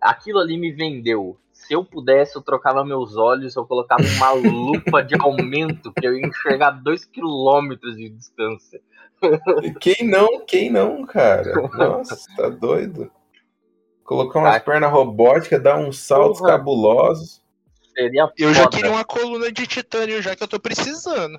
[0.00, 1.38] aquilo ali me vendeu.
[1.52, 6.16] Se eu pudesse, eu trocava meus olhos, eu colocava uma lupa de aumento que eu
[6.16, 8.80] ia enxergar dois quilômetros de distância.
[9.80, 10.44] Quem não?
[10.44, 11.52] Quem não, cara?
[11.72, 13.10] Nossa, tá doido?
[14.04, 14.60] Colocar umas Tá.
[14.60, 16.52] pernas robóticas, dar uns saltos Porra.
[16.58, 17.42] cabulosos.
[17.96, 21.38] Seria Eu já queria uma coluna de titânio, já que eu tô precisando.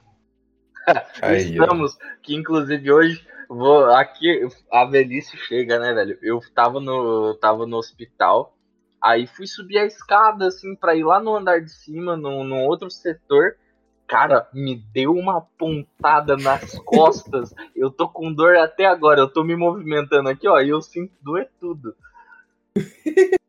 [1.22, 1.64] Aí, ó.
[1.64, 6.18] Estamos, que inclusive hoje, vou, aqui a velhice chega, né, velho?
[6.22, 8.56] Eu tava no, tava no hospital,
[9.02, 12.64] aí fui subir a escada, assim, pra ir lá no andar de cima, num, num
[12.66, 13.58] outro setor.
[14.08, 17.54] Cara, me deu uma pontada nas costas.
[17.76, 19.20] eu tô com dor até agora.
[19.20, 21.96] Eu tô me movimentando aqui, ó, e eu sinto doer tudo.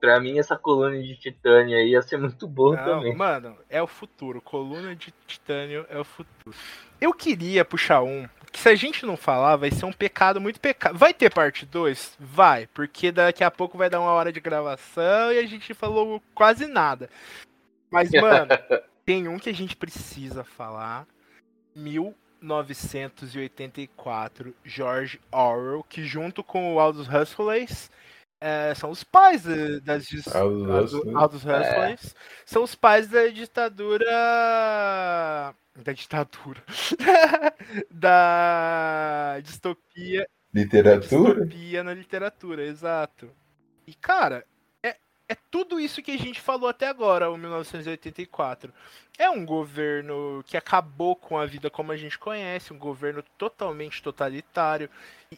[0.00, 3.14] pra mim, essa coluna de titânio aí ia ser muito boa Não, também.
[3.16, 4.40] mano, é o futuro.
[4.40, 6.56] Coluna de titânio é o futuro.
[7.00, 10.60] Eu queria puxar um, que se a gente não falar, vai ser um pecado muito
[10.60, 10.96] pecado.
[10.96, 12.16] Vai ter parte 2?
[12.18, 16.22] Vai, porque daqui a pouco vai dar uma hora de gravação e a gente falou
[16.34, 17.10] quase nada.
[17.90, 18.48] Mas, mano,
[19.08, 21.08] tem um que a gente precisa falar.
[21.74, 27.66] 1984, George Orwell, que junto com o Aldous Huxley
[28.38, 29.44] é, são os pais
[29.82, 31.14] das Aldous Aldous Huxley.
[31.14, 31.98] Aldous Huxley
[32.44, 34.04] são os pais da ditadura
[35.74, 36.62] da ditadura
[37.90, 41.46] da distopia Literatura?
[41.46, 43.30] distopia na literatura, exato.
[43.86, 44.44] E cara,
[45.28, 48.72] é, tudo isso que a gente falou até agora, o 1984.
[49.18, 54.02] É um governo que acabou com a vida como a gente conhece, um governo totalmente
[54.02, 54.88] totalitário,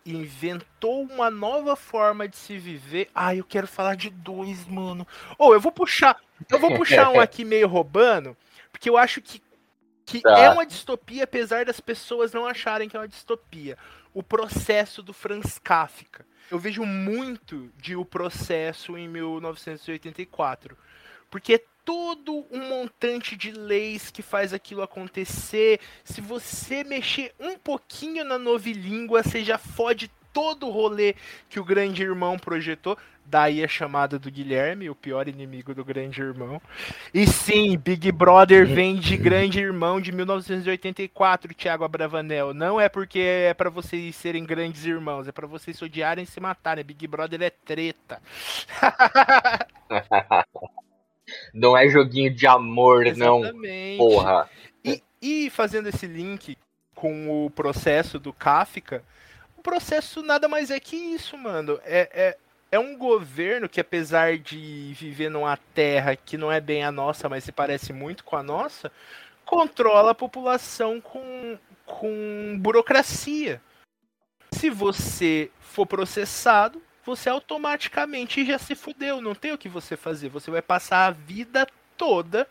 [0.04, 3.08] e inventou uma nova forma de se viver.
[3.14, 5.06] Ah, eu quero falar de dois, mano.
[5.38, 6.16] Ou eu vou puxar,
[6.48, 8.36] eu vou puxar um aqui meio roubando,
[8.70, 9.42] porque eu acho que
[10.06, 10.36] que Tá.
[10.40, 13.78] é uma distopia, apesar das pessoas não acharem que é uma distopia.
[14.12, 16.26] O processo do Franz Kafka.
[16.50, 20.76] Eu vejo muito de O Processo em 1984.
[21.30, 25.78] Porque é todo um montante de leis que faz aquilo acontecer.
[26.02, 31.14] Se você mexer um pouquinho na novilíngua, você já fode todo o rolê
[31.48, 32.98] que o grande irmão projetou.
[33.30, 36.60] Daí a chamada do Guilherme, o pior inimigo do grande irmão.
[37.14, 42.52] E sim, Big Brother vem de grande irmão de 1984, Thiago Abravanel.
[42.52, 46.26] Não é porque é pra vocês serem grandes irmãos, é pra vocês se odiarem e
[46.26, 46.84] se matarem.
[46.84, 48.20] Big Brother é treta.
[51.54, 53.44] Não é joguinho de amor, não.
[53.44, 53.98] Exatamente.
[53.98, 54.50] Porra.
[54.84, 56.58] E, e fazendo esse link
[56.92, 59.04] com o processo do Kafka,
[59.56, 61.78] o processo nada mais é que isso, mano.
[61.84, 62.36] É, é,
[62.72, 67.28] é um governo que, apesar de viver numa terra que não é bem a nossa,
[67.28, 68.92] mas se parece muito com a nossa,
[69.44, 73.60] controla a população com, com burocracia.
[74.54, 79.20] Se você for processado, você automaticamente já se fudeu.
[79.20, 80.28] Não tem o que você fazer.
[80.28, 81.66] Você vai passar a vida
[81.96, 82.46] toda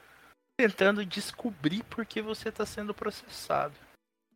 [0.57, 3.73] tentando descobrir por que você tá sendo processado.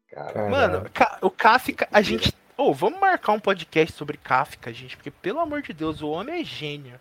[0.09, 0.85] Cara, Mano,
[1.21, 2.33] o Kafka, a gente.
[2.57, 6.41] Ô, vamos marcar um podcast sobre Kafka, gente, porque pelo amor de Deus, o homem
[6.41, 6.99] é gênio.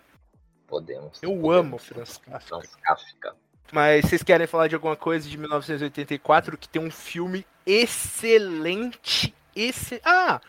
[0.66, 1.22] podemos.
[1.22, 1.56] Eu podemos.
[1.56, 2.40] amo Franz Kafka.
[2.48, 3.36] Franz Kafka.
[3.70, 9.34] Mas vocês querem falar de alguma coisa de 1984 que tem um filme excelente?
[9.54, 10.00] Esse...
[10.04, 10.40] Ah!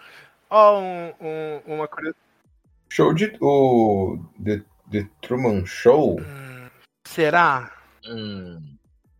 [0.50, 2.18] Ó, um, um- uma curiosidade.
[2.90, 3.36] Show de.
[3.42, 4.20] O.
[4.44, 6.20] The, The Truman Show?
[7.08, 7.72] Será?
[8.06, 8.78] Hum,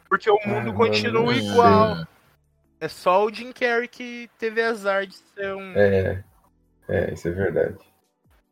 [0.08, 1.96] Porque o Ah, mundo mano, continua não igual.
[1.96, 2.06] sei.
[2.84, 5.72] É só o Jim Carrey que teve azar de ser um.
[5.74, 6.22] É.
[6.90, 7.78] É, isso é verdade.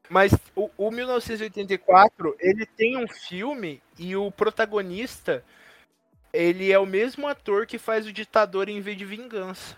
[0.10, 5.44] Mas o, o 1984, ele tem um filme e o protagonista,
[6.32, 9.76] ele é o mesmo ator que faz o ditador em V de Vingança.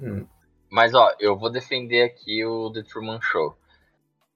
[0.00, 0.26] Hum.
[0.70, 3.54] Mas ó, eu vou defender aqui o The Truman Show.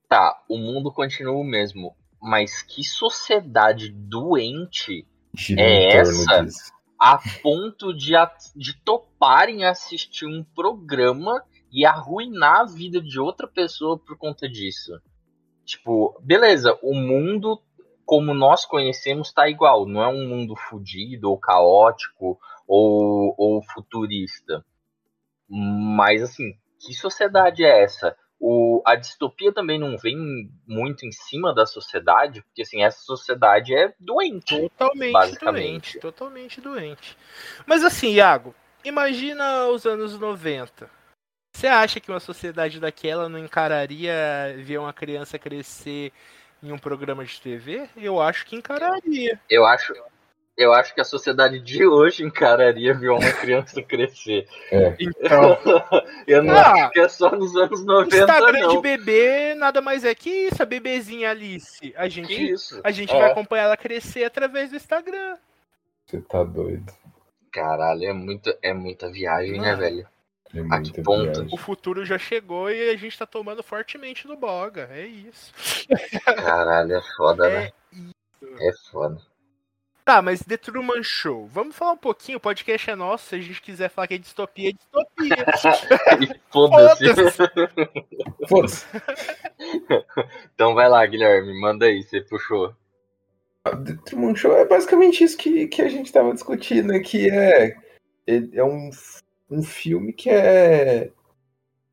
[0.07, 6.45] Tá, o mundo continua o mesmo, mas que sociedade doente Gira É essa?
[6.45, 6.74] disso.
[7.05, 8.15] A ponto de,
[8.57, 14.99] de toparem assistir um programa e arruinar a vida de outra pessoa por conta disso.
[15.67, 17.61] Tipo, beleza, o mundo
[18.07, 24.65] como nós conhecemos tá igual, não é um mundo fudido ou caótico ou, ou futurista.
[25.47, 28.17] Mas assim, que sociedade é essa?
[28.41, 33.75] O, a distopia também não vem muito em cima da sociedade, porque assim, essa sociedade
[33.75, 34.61] é doente.
[34.61, 35.63] Totalmente Basicamente.
[35.63, 37.17] doente, totalmente doente.
[37.67, 38.55] Mas assim, Iago,
[38.85, 40.91] imagina os anos 90.
[41.55, 44.13] Você acha que uma sociedade daquela não encararia
[44.59, 46.13] ver uma criança crescer
[46.61, 47.89] em um programa de TV?
[47.97, 49.41] Eu acho que encararia.
[49.49, 49.95] Eu acho,
[50.57, 54.47] eu acho que a sociedade de hoje encararia ver uma criança crescer.
[54.99, 55.59] Então,
[56.27, 58.81] Eu não Ah, acho que é só nos anos 90, Instagram de não.
[58.81, 61.93] bebê nada mais é que isso, a bebezinha Alice.
[61.97, 62.81] A gente, Que isso?
[62.85, 63.19] a gente É.
[63.21, 65.37] vai acompanhar ela crescer através do Instagram.
[66.07, 66.93] Você tá doido.
[67.53, 69.79] Caralho, é, muito, é muita viagem, né, Mano.
[69.79, 70.09] velho?
[70.55, 71.23] É A que ponto?
[71.33, 71.49] viagem.
[71.53, 74.89] O futuro já chegou e a gente tá tomando fortemente no boga.
[74.93, 75.53] É isso.
[76.25, 77.73] Caralho, é foda, É né?
[78.61, 79.19] É foda.
[80.05, 81.47] Tá, mas The Truman Show.
[81.47, 82.37] Vamos falar um pouquinho.
[82.37, 83.29] O podcast é nosso.
[83.29, 85.37] Se a gente quiser falar que é distopia, é distopia.
[86.53, 87.05] Foda-se.
[88.47, 88.87] Foda-se.
[90.55, 92.75] então vai lá, Guilherme, manda aí, você puxou.
[93.65, 97.01] The Truman Show é basicamente isso que, que a gente tava discutindo, né?
[97.01, 97.69] Que é,
[98.27, 98.91] é, é um,
[99.51, 101.11] um filme que é.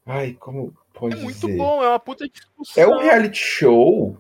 [0.06, 1.56] Ai, como pode É muito dizer?
[1.58, 2.84] bom, é uma puta discussão.
[2.84, 4.18] É um reality show.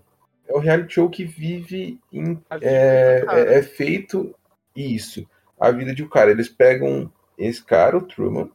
[0.54, 2.40] É um reality show que vive em.
[2.68, 4.36] É, é, é feito
[4.76, 5.26] isso.
[5.60, 6.32] A vida de um cara.
[6.32, 8.50] Eles pegam esse cara, o Truman,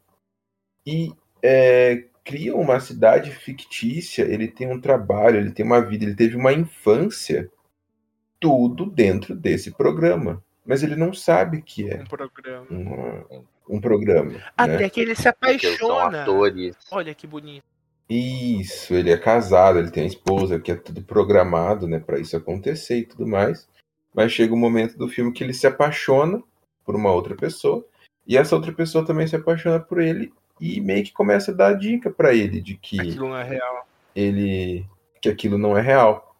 [0.86, 4.22] e é, criam uma cidade fictícia.
[4.22, 7.50] Ele tem um trabalho, ele tem uma vida, ele teve uma infância.
[8.38, 10.44] Tudo dentro desse programa.
[10.64, 12.66] Mas ele não sabe que é Um programa.
[12.68, 13.24] uma-
[13.68, 14.32] um programa.
[14.32, 14.42] né?
[14.56, 16.24] Até que ele se apaixona.
[16.90, 17.64] Olha que bonito.
[18.08, 22.36] Isso, ele é casado, ele tem a esposa, que é tudo programado, né, para isso
[22.36, 23.68] acontecer e tudo mais.
[24.14, 26.42] Mas chega um momento do filme que ele se apaixona
[26.84, 27.84] por uma outra pessoa,
[28.26, 31.72] e essa outra pessoa também se apaixona por ele e meio que começa a dar
[31.74, 33.86] dica para ele de que Aquilo não é real.
[34.14, 34.86] ele
[35.20, 36.34] que aquilo não é real.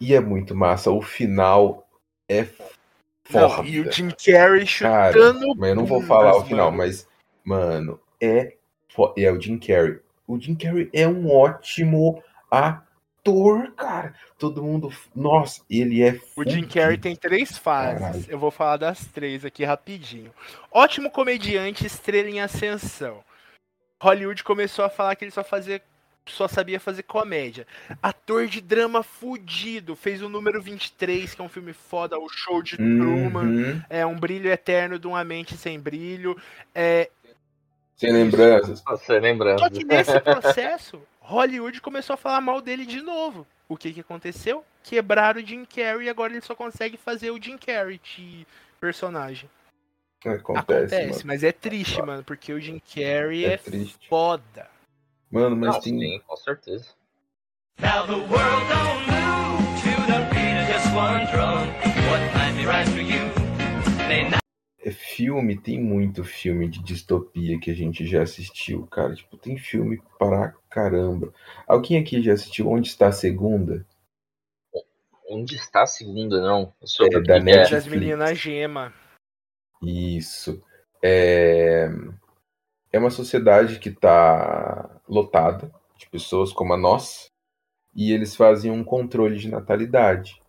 [0.00, 1.86] E é muito massa, o final
[2.28, 2.42] é
[3.30, 3.68] Não, foda.
[3.68, 5.54] e o Jim Carrey Cara, chutando.
[5.56, 6.78] mas eu não vou falar o final, mano.
[6.78, 7.08] mas,
[7.44, 8.54] mano, é.
[9.16, 9.98] É o Jim Carrey.
[10.26, 14.14] O Jim Carrey é um ótimo ator, cara.
[14.38, 14.90] Todo mundo.
[15.14, 16.18] Nossa, ele é.
[16.36, 16.66] O Jim.
[16.66, 18.00] Carrey tem três fases.
[18.00, 18.24] Caralho.
[18.28, 20.32] Eu vou falar das três aqui rapidinho.
[20.70, 23.22] Ótimo comediante, estrela em ascensão.
[24.00, 25.80] Hollywood começou a falar que ele só fazia.
[26.26, 27.66] Só sabia fazer comédia.
[28.02, 29.94] Ator de drama fudido.
[29.94, 33.42] Fez o número 23, que é um filme foda, o show de Truman.
[33.42, 33.82] Uhum.
[33.90, 36.34] É um brilho eterno de uma mente sem brilho.
[36.74, 37.10] É,
[37.96, 38.82] Sem lembranças.
[38.86, 39.58] Você lembrando.
[39.60, 43.46] Só que nesse processo, Hollywood começou a falar mal dele de novo.
[43.68, 44.64] O que que aconteceu?
[44.82, 48.46] Quebraram o Jim Carrey e agora ele só consegue fazer o Jim Carrey de
[48.80, 49.48] personagem.
[50.24, 51.22] Acontece, Acontece, mano.
[51.26, 54.08] mas é triste, mano, porque o Jim Carrey É é, triste.
[54.08, 54.68] foda.
[55.30, 55.98] Mano, mas Não, tem.
[55.98, 56.88] sim, com certeza.
[57.80, 61.66] Now the world don't move to the beat of just one drum.
[62.08, 62.88] What might be right
[64.90, 69.14] filme, tem muito filme de distopia que a gente já assistiu, cara.
[69.14, 71.32] Tipo, tem filme pra caramba.
[71.66, 73.86] Alguém aqui já assistiu Onde Está a Segunda?
[75.28, 76.72] Onde está a segunda, não?
[76.84, 77.40] Sobre É, da é?
[77.40, 77.70] Netflix.
[77.70, 78.92] Das meninas gema.
[79.82, 80.62] Isso.
[81.02, 81.88] É...
[82.92, 87.28] é uma sociedade que tá lotada de pessoas como a nossa
[87.94, 90.40] e eles fazem um controle de natalidade.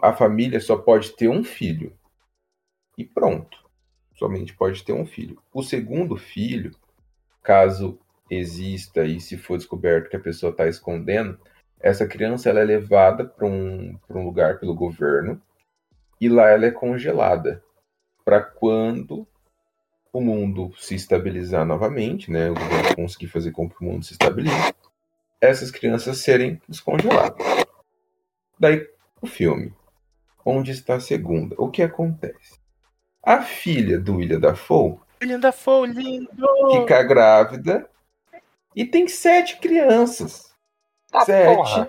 [0.00, 1.92] A família só pode ter um filho.
[2.96, 3.58] E pronto.
[4.14, 5.40] Somente pode ter um filho.
[5.52, 6.72] O segundo filho,
[7.42, 7.98] caso
[8.30, 11.38] exista e se for descoberto que a pessoa está escondendo,
[11.80, 15.40] essa criança ela é levada para um, um lugar pelo governo
[16.20, 17.62] e lá ela é congelada
[18.24, 19.26] para quando
[20.12, 24.12] o mundo se estabilizar novamente, né, o governo conseguir fazer com que o mundo se
[24.12, 24.74] estabilize,
[25.40, 27.44] essas crianças serem descongeladas.
[28.58, 28.86] Daí
[29.20, 29.74] o filme,
[30.44, 31.56] onde está a segunda?
[31.58, 32.61] O que acontece?
[33.22, 36.46] A filha do William Dafoe William Dafoe, lindo!
[36.72, 37.88] fica grávida
[38.74, 40.52] e tem sete crianças.
[41.10, 41.88] Tá, sete porra.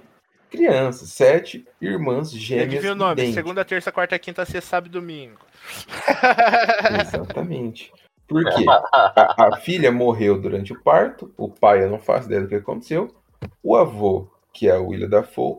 [0.51, 2.81] crianças, sete irmãs gêmeas.
[2.83, 3.13] vi o nome.
[3.13, 3.35] idênticas.
[3.35, 5.39] Segunda, terça, quarta, quinta, sexta, sábado e domingo.
[7.01, 7.91] Exatamente.
[8.27, 8.65] Por quê?
[8.93, 12.55] A, a filha morreu durante o parto, o pai eu não faço ideia do que
[12.55, 13.13] aconteceu.
[13.61, 15.57] O avô, que é o William Dafoe,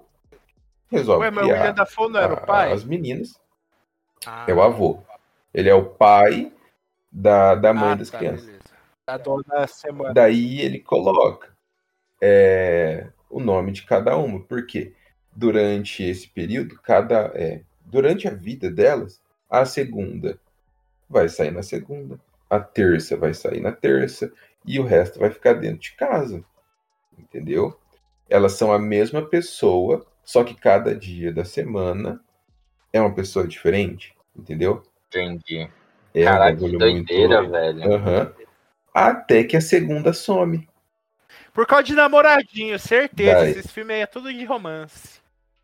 [0.91, 2.73] resolve Ué, mas o criar William Dafoe não era a- o pai?
[2.73, 3.39] as meninas.
[4.27, 5.03] Ah, É o avô.
[5.55, 6.53] Ele é o pai
[7.11, 8.45] da, da mãe ah, das tá, crianças.
[8.45, 8.65] beleza.
[9.07, 10.13] A dona semana.
[10.13, 11.55] Daí ele coloca
[12.21, 14.93] é, o nome de cada uma, porque
[15.35, 20.39] durante esse período, cada é, durante a vida delas, a segunda
[21.09, 22.19] vai sair na segunda,
[22.51, 24.33] a terça vai sair na terça
[24.65, 26.43] e o resto vai ficar dentro de casa,
[27.17, 27.79] entendeu?
[28.29, 32.21] Elas são a mesma pessoa, só que cada dia da semana
[32.93, 34.83] é uma pessoa diferente, entendeu?
[35.15, 35.69] Entendi.
[36.15, 37.93] É Caralho, que doideira, muito- velho.
[37.95, 38.33] Aham.
[38.93, 40.69] Até que a segunda some.
[41.53, 43.35] Por causa de namoradinho, certeza.
[43.41, 43.51] Daí.
[43.51, 45.21] Esses filmes aí é tudo de romance.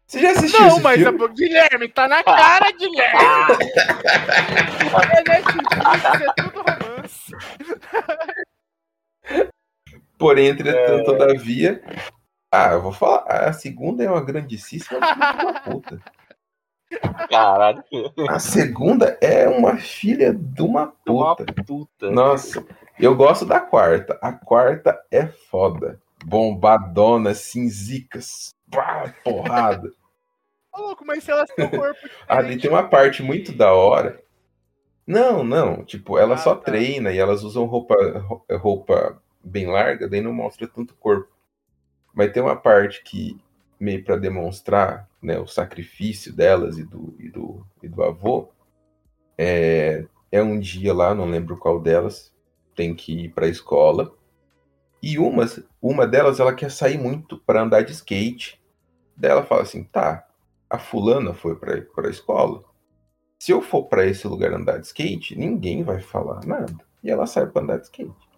[0.06, 1.24] Você já assistiu Não, esse mas filme?
[1.24, 1.28] a...
[1.28, 3.20] Guilherme, tá na cara, Guilherme!
[5.12, 5.76] é Netflix,
[6.20, 7.32] é tudo romance.
[10.18, 11.80] Porém, entretanto, todavia.
[12.52, 13.22] Ah, eu vou falar.
[13.28, 14.98] A segunda é uma grandíssima
[15.64, 16.00] puta.
[17.28, 17.84] Caralho,
[18.28, 21.52] A segunda é uma filha de uma uma puta.
[21.64, 22.10] puta.
[22.10, 22.64] Nossa,
[22.98, 24.18] eu gosto da quarta.
[24.20, 26.00] A quarta é foda.
[26.24, 28.54] Bombadona, cinzicas.
[28.70, 29.90] Pá, porrada.
[30.72, 34.20] Ô, louco, mas se elas têm um corpo Ali tem uma parte muito da hora.
[35.06, 35.84] Não, não.
[35.84, 36.62] Tipo, ela Ah, só tá.
[36.62, 41.28] treina e elas usam roupa, ro- roupa bem larga, daí não mostra tanto corpo.
[42.14, 43.40] Mas tem uma parte que,
[43.80, 48.50] meio pra demonstrar né, o sacrifício delas e do, e do, e do avô,
[49.38, 52.32] é, é um dia lá, não lembro qual delas,
[52.76, 54.14] tem que ir pra escola.
[55.02, 55.46] E uma,
[55.80, 58.60] uma delas, ela quer sair muito pra andar de skate.
[59.16, 60.26] Daí ela fala assim, tá,
[60.68, 62.62] a fulana foi pra, pra escola.
[63.38, 66.76] Se eu for pra esse lugar andar de skate, ninguém vai falar nada.
[67.02, 68.28] E ela sai pra andar de skate.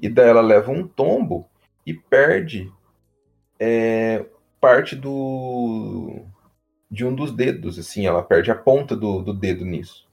[0.00, 1.46] E daí ela leva um tombo
[1.84, 2.72] e perde
[3.58, 4.24] é,
[4.60, 6.24] parte do
[6.90, 10.08] de um dos dedos, assim, ela perde a ponta do, do dedo nisso.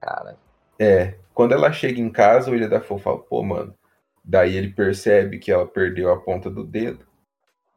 [0.00, 0.36] Cara,
[0.78, 3.74] É, quando ela chega em casa, o William Dafoe fala, pô, mano.
[4.24, 7.04] Daí ele percebe que ela perdeu a ponta do dedo.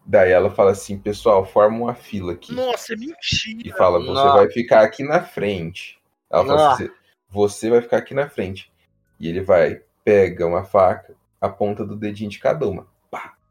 [0.06, 2.54] Daí ela fala assim, pessoal, forma uma fila aqui.
[2.54, 3.76] Nossa, é E mentira.
[3.76, 4.38] fala, você Nossa.
[4.38, 6.00] vai ficar aqui na frente.
[6.30, 6.90] Ela fala assim,
[7.30, 8.72] "Você- vai ficar aqui na frente.
[9.20, 12.88] E ele vai, pega uma faca, a ponta do dedinho de cada uma.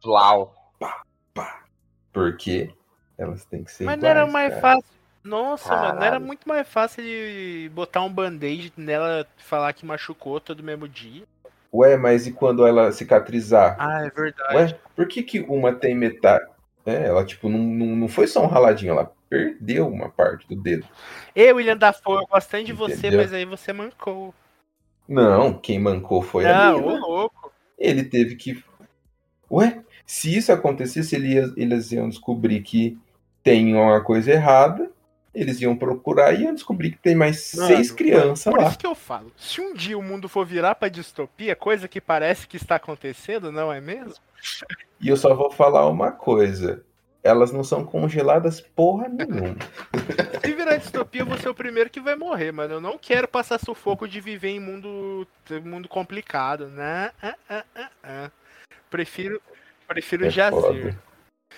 [0.02, 0.54] Flau.
[0.78, 1.02] Pá.
[2.16, 2.74] Porque
[3.18, 4.60] elas têm que ser Mas não era mais cara.
[4.60, 4.96] fácil.
[5.22, 6.26] Nossa, mano, não era Caralho.
[6.26, 11.24] muito mais fácil ele botar um band-aid nela falar que machucou todo mesmo dia.
[11.72, 13.76] Ué, mas e quando ela cicatrizar?
[13.76, 14.54] Ah, é verdade.
[14.54, 16.44] Ué, por que que uma tem metade?
[16.84, 20.54] É, ela, tipo, não, não, não foi só um raladinho, ela perdeu uma parte do
[20.62, 20.86] dedo.
[21.34, 23.20] Eu, William Dafoe, eu tanto de você, Entendeu?
[23.20, 24.32] mas aí você mancou.
[25.08, 27.00] Não, quem mancou foi a Não, ô mina.
[27.00, 27.52] louco.
[27.78, 28.62] Ele teve que.
[29.50, 32.96] Ué, se isso acontecesse, ele ia- eles iam descobrir que
[33.42, 34.90] tem uma coisa errada,
[35.34, 38.68] Eles iam procurar e iam descobrir que tem mais Mano, seis crianças Por lá.
[38.70, 42.00] isso que eu falo, se um dia o mundo for virar pra distopia, coisa que
[42.00, 44.14] parece que está acontecendo, não é mesmo?
[44.98, 46.82] E eu só vou falar uma coisa.
[47.22, 49.56] Elas não são congeladas porra nenhuma.
[50.42, 52.72] Se virar distopia, eu vou ser o primeiro que vai morrer, mano.
[52.72, 55.28] Eu não quero passar sufoco de viver em mundo,
[55.64, 57.10] mundo complicado, né?
[57.22, 58.30] Ah, ah, ah, ah.
[58.88, 59.38] Prefiro,
[59.86, 60.60] prefiro É jazer.
[60.60, 60.98] foda.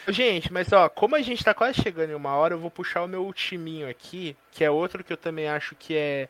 [0.08, 3.02] Gente, mas ó, como a gente tá quase chegando em uma hora, eu vou puxar
[3.02, 6.28] o meu ultiminho aqui, que é outro que eu também acho que é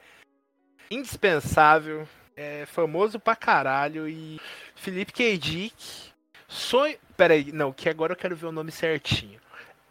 [0.91, 4.41] indispensável, é famoso pra caralho e
[4.75, 5.37] Felipe K.
[5.37, 6.11] Dick,
[6.49, 9.39] sonho, peraí, não, que agora eu quero ver o nome certinho.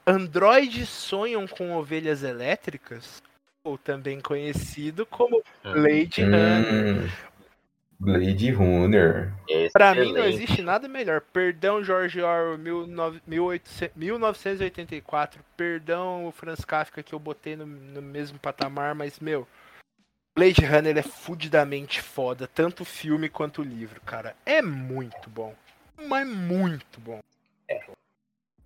[0.05, 3.21] Androides sonham com ovelhas elétricas,
[3.63, 7.11] ou também conhecido como Blade Runner.
[7.99, 9.33] Blade Runner.
[9.73, 11.21] Pra mim não existe nada melhor.
[11.21, 15.41] Perdão, George Orwell, 19- 1800 1984.
[15.55, 19.47] Perdão, o Franz Kafka, que eu botei no, no mesmo patamar, mas, meu.
[20.35, 24.35] Blade Runner é fudidamente foda, tanto o filme quanto o livro, cara.
[24.45, 25.55] É muito bom.
[26.07, 27.19] Mas muito bom.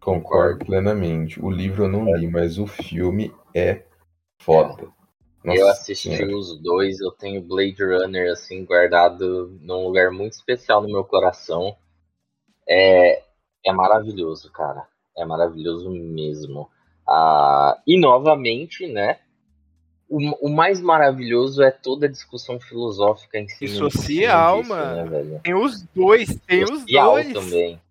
[0.02, 1.42] Concordo plenamente.
[1.42, 3.84] O livro eu não li, mas o filme é
[4.42, 4.90] foda.
[5.44, 6.36] Nossa eu assisti Senhora.
[6.38, 11.76] os dois, eu tenho Blade Runner assim guardado num lugar muito especial no meu coração.
[12.68, 13.24] É,
[13.66, 14.86] é maravilhoso, cara.
[15.18, 16.70] É maravilhoso mesmo.
[17.08, 19.20] Ah, e novamente, né?
[20.08, 24.70] O, o mais maravilhoso é toda a discussão filosófica em E em cima social, disso,
[24.70, 25.10] mano.
[25.10, 25.40] Né?
[25.44, 27.34] Tem os dois, tem os Social dois.
[27.34, 27.82] também.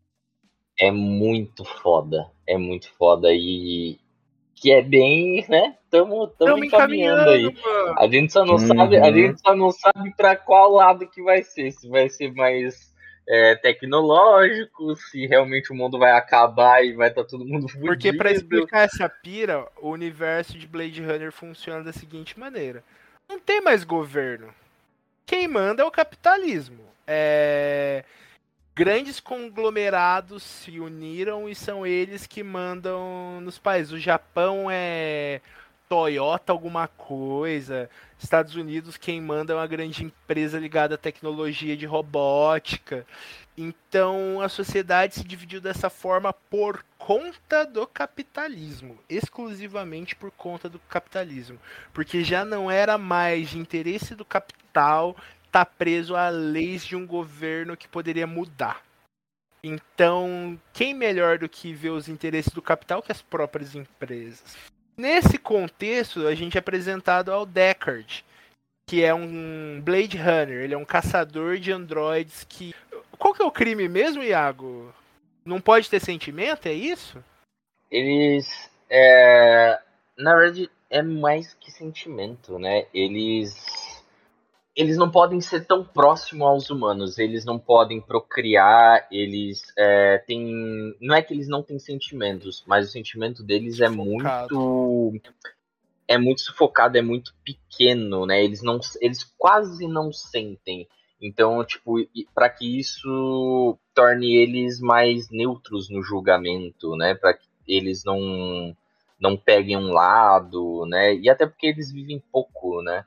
[0.79, 2.31] É muito foda.
[2.47, 3.29] É muito foda.
[3.33, 3.99] E
[4.61, 5.75] que é bem, né?
[5.91, 7.45] Tamo, tamo Tamo encaminhando aí.
[7.45, 7.95] mano.
[7.99, 8.67] A gente só não Uhum.
[8.67, 11.73] sabe, a gente só não sabe para qual lado que vai ser.
[11.73, 12.93] Se vai ser mais
[13.27, 17.87] é, tecnológico, se realmente o mundo vai acabar e vai estar todo mundo fudido.
[17.87, 22.85] Porque pra explicar essa pira, o universo de Blade Runner funciona da seguinte maneira:
[23.29, 24.49] não tem mais governo.
[25.25, 26.85] Quem manda é o capitalismo.
[27.07, 28.05] É,
[28.81, 33.93] Grandes conglomerados se uniram e são eles que mandam nos países.
[33.93, 35.43] O Japão é
[35.87, 37.91] Toyota alguma coisa.
[38.19, 43.07] Estados Unidos quem manda é uma grande empresa ligada à tecnologia de robótica.
[43.55, 50.79] Então a sociedade se dividiu dessa forma por conta do capitalismo, exclusivamente por conta do
[50.79, 51.59] capitalismo,
[51.93, 55.15] porque já não era mais de interesse do capital
[55.51, 58.83] estar preso a leis de um governo que poderia mudar.
[59.63, 64.57] Então, quem melhor do que ver os interesses do capital que as próprias empresas?
[64.97, 68.25] Nesse contexto, a gente é apresentado ao Deckard,
[68.89, 72.75] que é um Blade Runner, ele é um caçador de androides que
[73.21, 74.95] qual que é o crime mesmo, Iago?
[75.45, 77.23] Não pode ter sentimento, é isso?
[77.91, 78.71] Eles.
[78.89, 79.79] É,
[80.17, 82.87] na verdade, é mais que sentimento, né?
[82.95, 83.55] Eles.
[84.81, 90.97] Eles não podem ser tão próximos aos humanos, eles não podem procriar, eles é, têm.
[90.99, 94.59] Não é que eles não têm sentimentos, mas o sentimento deles é Sufocado.
[94.59, 95.35] muito.
[96.09, 98.43] É muito sufocado, é muito pequeno, né?
[98.43, 100.89] Eles, não, eles quase não sentem.
[101.21, 101.97] Então, tipo,
[102.35, 107.15] para que isso torne eles mais neutros no julgamento, né?
[107.15, 108.75] Para que eles não
[109.21, 111.15] não peguem um lado, né?
[111.17, 113.05] E até porque eles vivem pouco, né?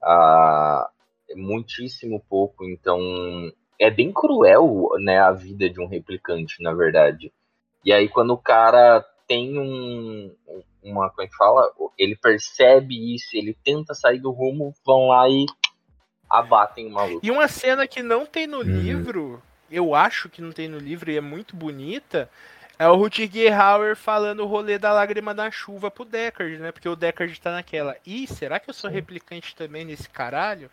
[0.00, 0.88] Ah,
[1.34, 3.00] muitíssimo pouco, então
[3.78, 7.32] é bem cruel, né, a vida de um replicante, na verdade.
[7.84, 10.34] E aí quando o cara tem um
[10.82, 15.28] uma como é que fala, ele percebe isso, ele tenta sair do rumo, vão lá
[15.28, 15.46] e
[16.30, 17.20] abatem o maluco.
[17.22, 18.64] E uma cena que não tem no Uhum.
[18.64, 22.30] livro, eu acho que não tem no livro e é muito bonita,
[22.78, 26.72] é o Rutger Hauer falando o rolê da lágrima da chuva pro Deckard, né?
[26.72, 27.96] Porque o Deckard tá naquela.
[28.04, 30.70] Ih, será que eu sou replicante também nesse caralho?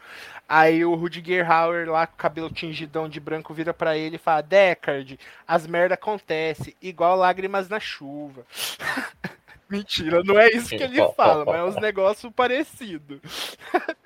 [0.48, 4.20] Aí o Rutger Hauer lá com o cabelo tingidão de branco vira pra ele e
[4.20, 8.46] fala: Deckard, as merda acontece igual lágrimas na chuva.
[9.70, 13.20] Mentira, não é isso que ele fala, mas é uns negócios parecidos.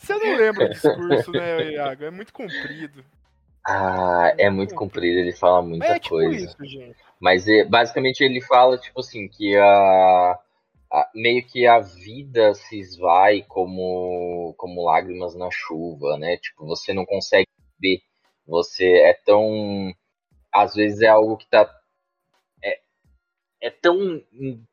[0.00, 2.04] Você não lembra o discurso, né, Iago?
[2.04, 3.04] É muito comprido.
[3.70, 6.46] Ah, é muito comprido, ele fala muita Mas é tipo coisa.
[6.46, 6.96] isso, gente.
[7.20, 10.38] Mas é, basicamente ele fala, tipo assim, que a,
[10.90, 16.38] a- meio que a vida se esvai como, como lágrimas na chuva, né?
[16.38, 17.46] Tipo, você não consegue
[17.78, 18.00] ver.
[18.46, 19.92] Você é tão.
[20.50, 21.70] Às vezes é algo que tá.
[22.64, 22.80] É,
[23.60, 24.00] é tão
[24.32, 24.64] em-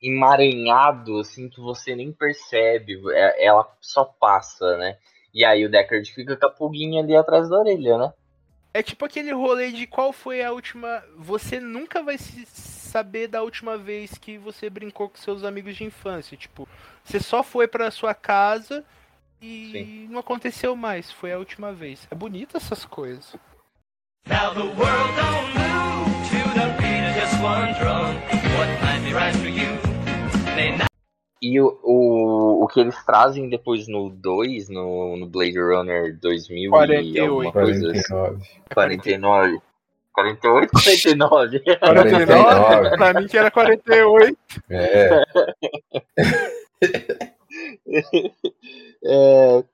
[0.00, 3.00] emaranhado assim que você nem percebe.
[3.14, 4.96] É- ela só passa, né?
[5.34, 8.12] E aí o Deckard fica com a pulguinha ali atrás da orelha, né?
[8.74, 11.02] É tipo aquele rolê de qual foi a última.
[11.16, 15.84] Você nunca vai se saber da última vez que você brincou com seus amigos de
[15.84, 16.36] infância.
[16.36, 16.68] Tipo,
[17.04, 18.84] você só foi pra sua casa
[19.40, 20.08] e Sim.
[20.10, 21.10] não aconteceu mais.
[21.10, 22.06] Foi a última vez.
[22.10, 23.34] É bonito essas coisas.
[24.26, 28.14] Now the world don't move to the beat of just one drum.
[28.56, 29.76] What might be right for you
[30.54, 30.91] may not.
[31.42, 36.66] E o, o, o que eles trazem depois no 2, no, no Blade Runner 2000
[36.66, 37.30] e 48.
[37.30, 37.92] alguma coisa,
[38.72, 39.60] 49.
[39.62, 39.62] 49.
[40.12, 41.60] 48, 49.
[41.80, 42.96] 49.
[42.96, 44.38] pra mim que era 48.
[44.70, 45.24] É,
[49.04, 49.64] É,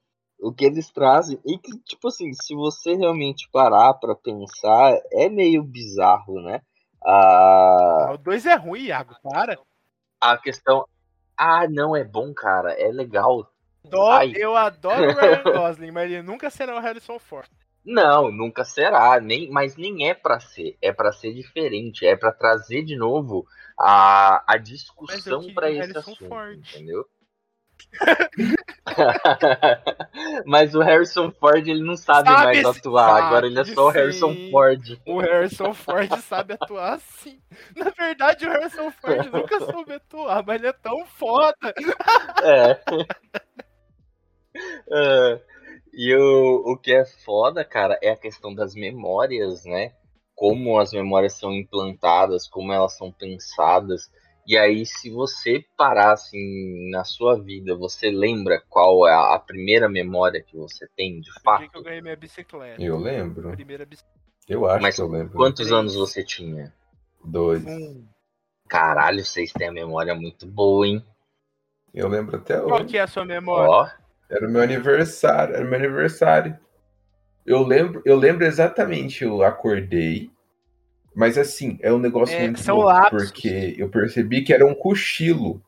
[0.40, 1.38] o que eles trazem.
[1.44, 6.60] E que, tipo assim, se você realmente parar pra pensar, é meio bizarro, né?
[7.04, 9.14] A, O 2 é ruim, Iago.
[9.22, 9.58] Para.
[10.20, 10.86] a questão.
[11.38, 12.72] Ah, não, é bom, cara.
[12.72, 13.48] É legal.
[14.10, 14.32] Ai.
[14.34, 17.48] eu adoro o Ryan Gosling, mas ele nunca será o Harrison Ford.
[17.84, 22.32] Não, nunca será, nem, mas nem é pra ser, é pra ser diferente, é pra
[22.32, 23.46] trazer de novo
[23.78, 26.58] a, a discussão o esse Harrison assunto, Ford.
[26.58, 27.06] entendeu?
[30.46, 33.64] mas o Harrison Ford ele não sabe, Sabe mais sim, atuar, sabe agora ele é
[33.64, 34.50] só o Harrison sim.
[34.50, 35.00] Ford.
[35.06, 37.40] O Harrison Ford sabe atuar assim.
[37.76, 41.74] Na verdade, o Harrison Ford nunca soube atuar, mas ele é tão foda.
[42.42, 42.80] É.
[44.90, 45.40] É,
[45.92, 49.92] E o, o que é foda, cara, é a questão das memórias, né?
[50.34, 54.10] Como as memórias são implantadas, como elas são pensadas.
[54.48, 59.90] E aí, se você parar assim na sua vida, você lembra qual é a primeira
[59.90, 61.70] memória que você tem, de O dia fato?
[61.70, 62.82] que eu ganhei minha bicicleta.
[62.82, 63.50] eu lembro.
[63.50, 64.18] Primeira bicicleta.
[64.48, 65.34] Eu acho Mas que eu lembro.
[65.36, 66.72] Quantos anos você tinha?
[67.22, 67.62] Dois.
[67.66, 68.06] Um.
[68.66, 71.04] Caralho, vocês têm a memória muito boa, hein?
[71.92, 72.84] Eu lembro até Qual hoje.
[72.86, 73.68] que é a sua memória?
[73.70, 73.86] Ó,
[74.30, 75.56] Era o meu aniversário.
[75.56, 76.58] Era o meu aniversário.
[77.44, 80.30] Eu lembro, eu lembro exatamente, eu acordei.
[81.18, 83.32] Mas assim, é um negócio É, muito são louco, lapsos.
[83.32, 85.62] porque eu percebi que era um cochilo.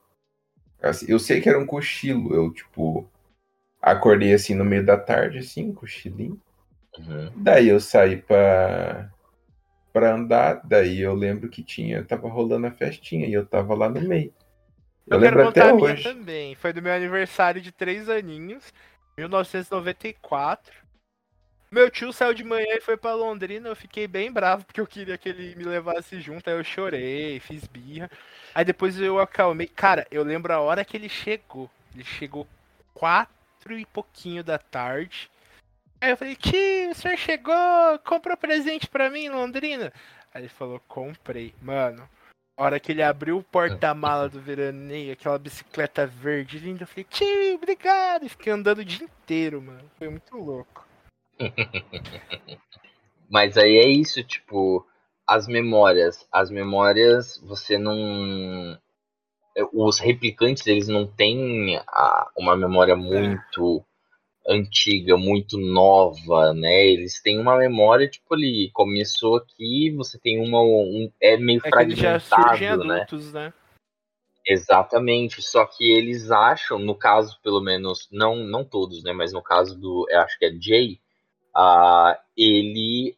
[0.82, 2.34] Assim, eu sei que era um cochilo.
[2.34, 3.08] Eu, tipo,
[3.82, 6.40] acordei assim no meio da tarde, assim, um cochilinho.
[6.98, 7.34] uhum.
[7.34, 9.10] Daí eu saí pra,
[9.92, 13.88] pra andar, daí eu lembro que tinha, tava rolando a festinha e eu tava lá
[13.88, 14.32] no meio.
[15.06, 15.96] Eu, Eu quero lembro contar até a minha hoje.
[15.96, 16.54] também.
[16.54, 18.72] Foi do meu aniversário de 3 aninhos,
[19.16, 20.74] 1994.
[21.72, 23.68] Meu tio saiu de manhã e foi pra Londrina.
[23.68, 26.50] Eu fiquei bem bravo porque eu queria que ele me levasse junto.
[26.50, 28.10] Aí eu chorei, fiz birra.
[28.52, 29.68] Aí depois eu acalmei.
[29.68, 31.70] Cara, eu lembro a hora que ele chegou.
[31.94, 32.46] Ele chegou
[32.92, 35.30] quatro e pouquinho da tarde.
[36.00, 37.54] Aí eu falei, tio, o senhor chegou,
[38.04, 39.92] comprou presente pra mim em Londrina?
[40.34, 41.54] Aí ele falou, comprei.
[41.62, 42.08] Mano,
[42.56, 47.04] a hora que ele abriu o porta-mala do veraneio, aquela bicicleta verde linda, eu falei,
[47.04, 48.24] tio, obrigado.
[48.24, 49.88] E fiquei andando o dia inteiro, mano.
[49.98, 50.89] Foi muito louco.
[53.30, 54.86] Mas aí é isso, tipo,
[55.26, 56.26] as memórias.
[56.32, 58.78] As memórias, você não.
[59.72, 63.84] Os replicantes, eles não têm a- uma memória muito
[64.48, 66.86] antiga, muito nova, né?
[66.86, 70.60] Eles têm uma memória, tipo, ali, começou aqui, você tem uma.
[70.62, 72.94] Um, é meio É que eles já fragmentado, né?
[72.94, 73.52] adultos, né?
[74.46, 79.12] Exatamente, só que eles acham, no caso, pelo menos, não, não todos, né?
[79.12, 80.98] Mas no caso do, eu acho que é Jay,
[81.54, 83.16] ah, ele,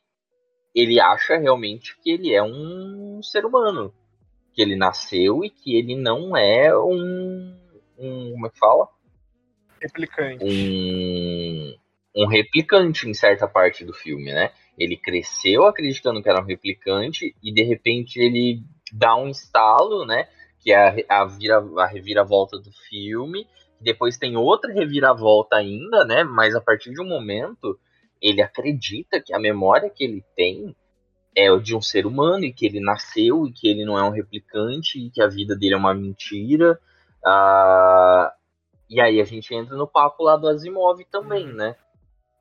[0.75, 3.93] ele acha realmente que ele é um ser humano,
[4.55, 7.57] que ele nasceu e que ele não é um,
[7.99, 8.89] um como é que fala?
[9.81, 10.45] Replicante.
[10.45, 11.75] um,
[12.17, 14.53] um replicante em certa parte do filme, né?
[14.79, 18.63] Ele cresceu acreditando que era um replicante e de repente ele
[18.93, 20.29] dá um estalo, né?
[20.61, 23.47] Que é a, a, vira, a reviravolta do filme.
[23.81, 26.23] Depois tem outra reviravolta ainda, né?
[26.23, 27.79] Mas a partir de um momento
[28.23, 30.75] ele acredita que a memória que ele tem
[31.37, 34.11] é de um ser humano e que ele nasceu e que ele não é um
[34.11, 36.79] replicante e que a vida dele é uma mentira.
[37.25, 38.33] Ah,
[38.89, 41.55] e aí a gente entra no papo lá do Asimov também, Uhum.
[41.55, 41.77] né?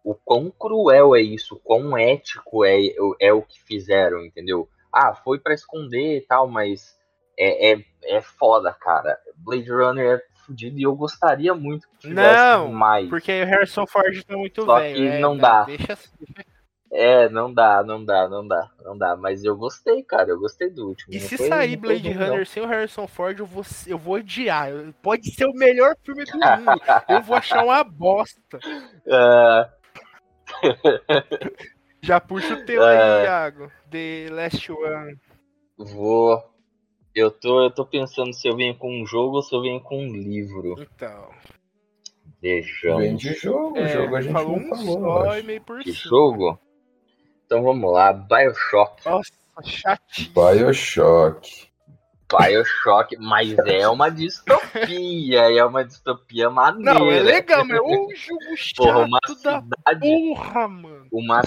[0.03, 2.77] O quão cruel é isso, o quão ético é,
[3.19, 4.67] é o que fizeram, entendeu?
[4.91, 6.95] Ah, foi pra esconder e tal, mas
[7.37, 9.17] é, é, é foda, cara.
[9.37, 13.09] Blade Runner é fudido e eu gostaria muito que tivesse Não, mais.
[13.09, 14.95] Porque o Harrison Ford tá muito Só velho.
[14.95, 15.63] que é, não dá.
[15.63, 16.09] Deixa assim.
[16.93, 19.15] É, não dá, não dá, não dá, não dá.
[19.15, 21.13] Mas eu gostei, cara, eu gostei do último.
[21.13, 22.27] E Não se foi- sair Blade ruim, não.
[22.31, 24.69] Runner sem o Harrison Ford, eu vou, eu vou odiar.
[25.01, 26.81] Pode ser o melhor filme do mundo.
[27.07, 28.59] Eu vou achar uma bosta.
[29.09, 29.69] Ah,
[32.01, 33.19] Já puxa o teu É.
[33.19, 33.71] aí, Iago.
[33.89, 35.17] The Last One.
[35.77, 36.50] vou.
[37.13, 39.81] Eu tô, eu tô pensando se eu venho com um jogo ou se eu venho
[39.81, 40.75] com um livro.
[40.81, 41.29] Então.
[42.41, 43.01] Vejamos.
[43.03, 45.25] Vem de jogo, o É, jogo a gente falou não um falou.
[45.25, 46.09] só e meio por Que cima.
[46.09, 46.59] jogo?
[47.45, 49.05] Então vamos lá, Bioshock.
[49.05, 49.31] Nossa,
[49.63, 50.31] chatinho.
[50.33, 51.69] Bioshock.
[52.31, 56.93] Bioshock, mas é uma distopia, é uma distopia maneira.
[56.97, 61.07] Não, é legal, mas o jogo chato Porra, uma da cidade, porra, mano.
[61.11, 61.41] uma,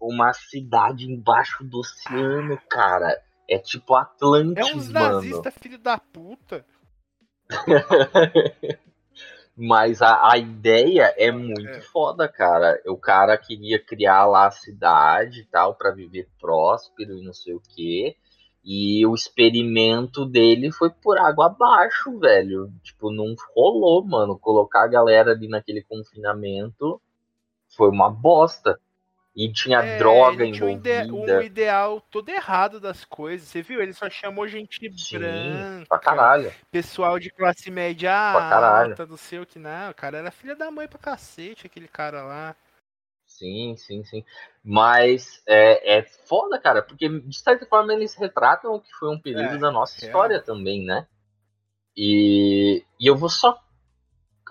[0.00, 3.20] uma cidade embaixo do oceano, cara.
[3.48, 6.64] É tipo Atlantis, É uns nazistas, filho da puta.
[9.56, 11.80] Mas a, a ideia é muito É.
[11.80, 12.78] foda, cara.
[12.86, 17.54] O cara queria criar lá a cidade e tal pra viver próspero e não sei
[17.54, 18.16] o quê.
[18.62, 22.70] E o experimento dele foi por água abaixo, velho.
[22.82, 24.38] Tipo, não rolou, mano.
[24.38, 27.00] Colocar a galera ali naquele confinamento
[27.76, 28.78] foi uma bosta.
[29.36, 31.12] E tinha É, droga ele tinha um, ide- envolvida.
[31.12, 33.46] um ideal todo errado das coisas.
[33.48, 33.82] Você viu?
[33.82, 36.52] Ele só chamou gente Sim, branca, pra caralho.
[36.72, 38.90] pessoal de classe média Pra caralho.
[38.90, 39.90] alta, não sei o que não.
[39.90, 42.56] O cara era filha da mãe pra cacete, aquele cara lá.
[43.26, 44.24] Sim, sim, sim.
[44.64, 49.20] Mas é, é foda, cara, porque de certa forma eles retratam o que foi um
[49.20, 50.06] período É, da nossa real.
[50.06, 51.06] história também, né?
[51.96, 53.60] E, e eu vou só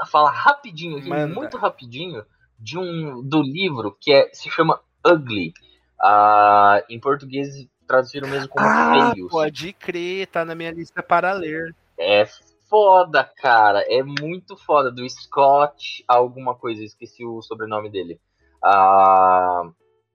[0.07, 2.25] falar rapidinho, aqui, muito rapidinho,
[2.65, 5.53] de um do livro que é, se chama Ugly.
[6.01, 7.47] Ah, em português
[7.87, 9.29] traduziram mesmo como Ah, feios.
[9.29, 11.75] pode crer, tá na minha lista para ler.
[11.97, 12.25] É
[12.67, 13.81] foda, cara.
[13.87, 14.91] É muito foda.
[14.91, 18.19] Do Scott, alguma coisa, esqueci o sobrenome dele.
[18.63, 19.69] Ah,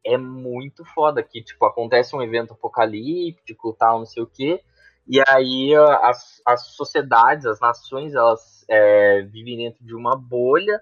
[0.05, 4.61] é muito foda que, tipo, acontece um evento apocalíptico, tal, não sei o quê.
[5.07, 5.72] E aí
[6.03, 10.80] as, as sociedades, as nações, elas é, vivem dentro de uma bolha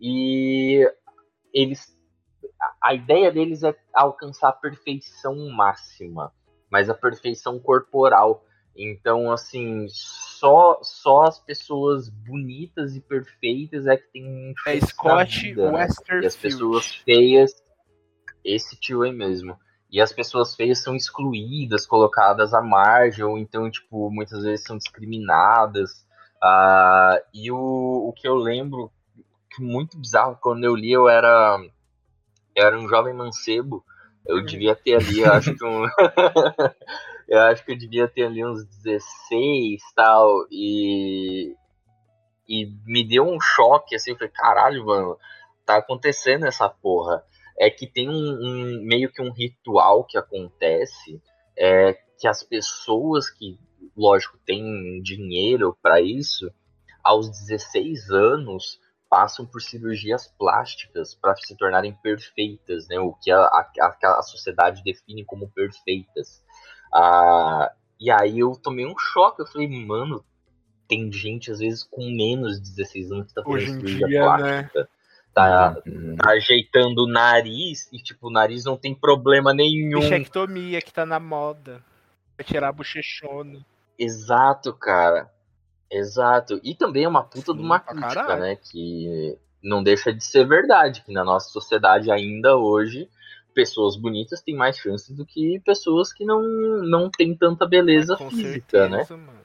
[0.00, 0.84] e
[1.52, 1.96] eles.
[2.82, 6.32] a- ideia deles é alcançar a perfeição máxima,
[6.70, 8.44] mas a perfeição corporal.
[8.74, 15.70] Então, assim, só, só as pessoas bonitas e perfeitas é que tem É Scott vida,
[15.70, 15.80] né?
[15.80, 16.38] E as Westerfield.
[16.38, 17.52] pessoas feias,
[18.44, 19.58] esse tio aí mesmo.
[19.90, 24.78] E as pessoas feias são excluídas, colocadas à margem, ou então, tipo, muitas vezes são
[24.78, 25.90] discriminadas.
[26.42, 27.56] Ah, e o,
[28.08, 28.90] o que eu lembro,
[29.60, 31.58] muito bizarro, quando eu li, eu era,
[32.54, 33.84] eu era um jovem mancebo.
[34.24, 35.84] Eu devia ter ali, eu acho que um.
[37.28, 40.46] eu acho que eu devia ter ali uns 16 tal.
[40.50, 41.54] E.
[42.48, 45.16] E me deu um choque, assim, eu falei, caralho, mano,
[45.64, 47.24] tá acontecendo essa porra.
[47.58, 51.22] É que tem um, um- meio que um ritual que acontece,
[51.56, 53.58] é que as pessoas que,
[53.96, 56.50] lógico, têm dinheiro pra isso,
[57.02, 58.78] aos 16 anos
[59.12, 62.98] passam por cirurgias plásticas para se tornarem perfeitas, né?
[62.98, 66.42] O que a, a, a sociedade define como perfeitas.
[66.90, 70.24] Ah, e aí eu tomei um choque, eu falei, mano,
[70.88, 74.88] tem gente às vezes com menos de 16 anos que tá fazendo cirurgia dia, plástica.
[75.34, 80.00] Tá, Hum, tá ajeitando o nariz e, tipo, o nariz não tem problema nenhum.
[80.00, 81.84] Bichectomia que tá na moda.
[82.34, 83.60] Vai tirar a bochechona.
[83.98, 85.30] Exato, cara.
[85.92, 86.60] Exato.
[86.64, 88.36] E também é uma puta Sim, de uma crítica, caralho.
[88.36, 88.56] né?
[88.56, 93.08] Que não deixa de ser verdade, que na nossa sociedade ainda hoje
[93.54, 98.30] pessoas bonitas têm mais chances do que pessoas que não, não têm tanta beleza Com
[98.30, 99.06] física, né?
[99.06, 99.44] certeza, mano.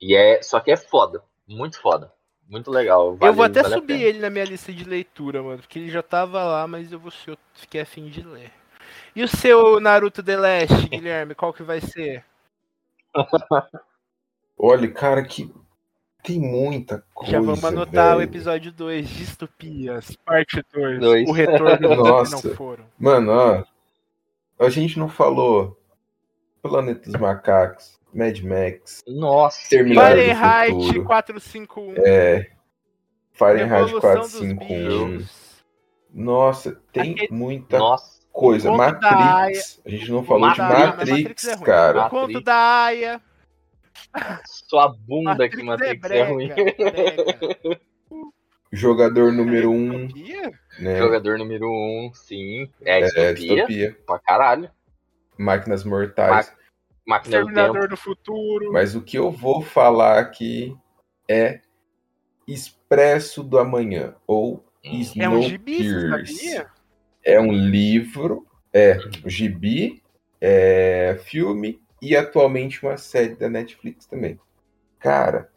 [0.00, 2.12] E é, só que é foda, muito foda,
[2.48, 3.16] muito legal.
[3.20, 5.58] eu vale- vou até vale subir ele na minha lista de leitura, mano.
[5.58, 8.52] Porque ele já tava lá, mas eu vou eu fiquei afim de ler.
[9.14, 12.24] E o seu Naruto The Last, Guilherme, qual que vai ser?
[14.58, 15.50] Olha, cara, que
[16.26, 17.32] tem muita coisa.
[17.32, 18.28] Já vamos anotar o velho.
[18.28, 20.98] episódio 2, Distopias, parte 2.
[21.00, 21.28] Dois.
[21.28, 22.48] O retorno dos que Nossa.
[22.48, 22.84] não foram.
[22.98, 23.64] Mano, ó.
[24.58, 25.78] A gente não falou
[26.60, 31.04] Planeta dos Macacos, Mad Max, Nossa, Terminado do Fahrenheit futuro.
[31.04, 31.94] 451.
[32.04, 32.50] é,
[33.32, 35.08] Fahrenheit Revolução dos 451.
[35.18, 35.46] bichos.
[36.12, 38.70] Nossa, tem Aquele- muita nossa, coisa.
[38.72, 39.80] O Matrix.
[39.86, 42.06] A gente não falou de Matrix, Matrix, Matrix é cara.
[42.06, 43.20] O conto da Aya.
[44.44, 46.48] Sua bunda que Matrix é brega, ruim.
[46.48, 47.80] brega.
[48.72, 50.08] Jogador número 1, um,
[50.80, 50.98] né?
[50.98, 52.68] Jogador número um, sim.
[52.84, 53.98] É, É, distopia, distopia.
[54.06, 54.70] pra caralho.
[55.38, 56.52] Máquinas Mortais.
[57.06, 57.50] Máquina do tempo.
[57.50, 58.72] Exterminador do futuro.
[58.72, 60.76] Mas o que eu vou falar aqui
[61.28, 61.60] é
[62.46, 66.66] Expresso do Amanhã, ou É um gibi, sabia?
[67.24, 70.02] É um livro, é um gibi,
[70.40, 74.38] é filme e atualmente uma série da Netflix também.
[74.98, 75.50] Cara,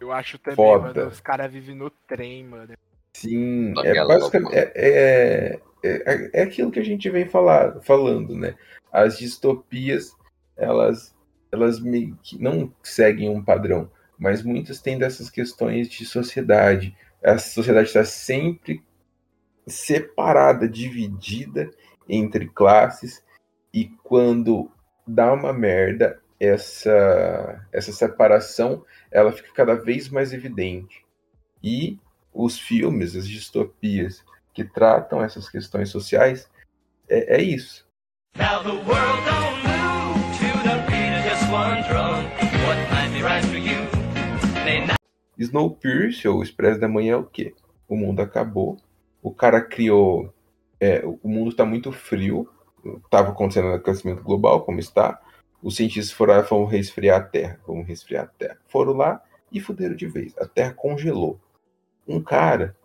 [0.00, 0.94] Eu acho também, Foda.
[0.94, 1.10] mano.
[1.10, 2.74] Os caras vivem no trem, mano.
[3.14, 8.34] sim, é Aquela basicamente é, é, é, é aquilo que a gente vem falar, falando,
[8.34, 8.54] né?
[8.92, 10.12] As distopias,
[10.56, 11.14] elas,
[11.50, 16.96] elas meio que não seguem um padrão, mas muitas têm dessas questões de sociedade.
[17.22, 18.82] A sociedade está sempre
[19.66, 21.70] separada, dividida
[22.08, 23.22] entre classes,
[23.72, 24.70] e quando
[25.08, 31.04] dá uma merda, essa, essa separação ela fica cada vez mais evidente.
[31.62, 31.98] E
[32.32, 36.48] os filmes, as distopias que tratam essas questões sociais,
[37.08, 37.86] é, é isso.
[38.36, 42.24] Now the world don't move to the beat of just one drum.
[42.66, 43.88] What might be right for you
[44.64, 44.98] may not.
[45.38, 47.54] Snowpiercer, ou Expresso da Manhã, é o quê?
[47.88, 48.76] O mundo acabou,
[49.22, 50.32] o cara criou.
[50.80, 52.48] é, o mundo está muito frio,
[53.04, 55.20] estava acontecendo o aquecimento global, como está.
[55.62, 58.58] Os cientistas foram lá e vamos resfriar a Terra, vamos resfriar a Terra.
[58.68, 60.36] Foram lá e fuderam de vez.
[60.38, 61.40] A Terra congelou.
[62.06, 62.76] Um cara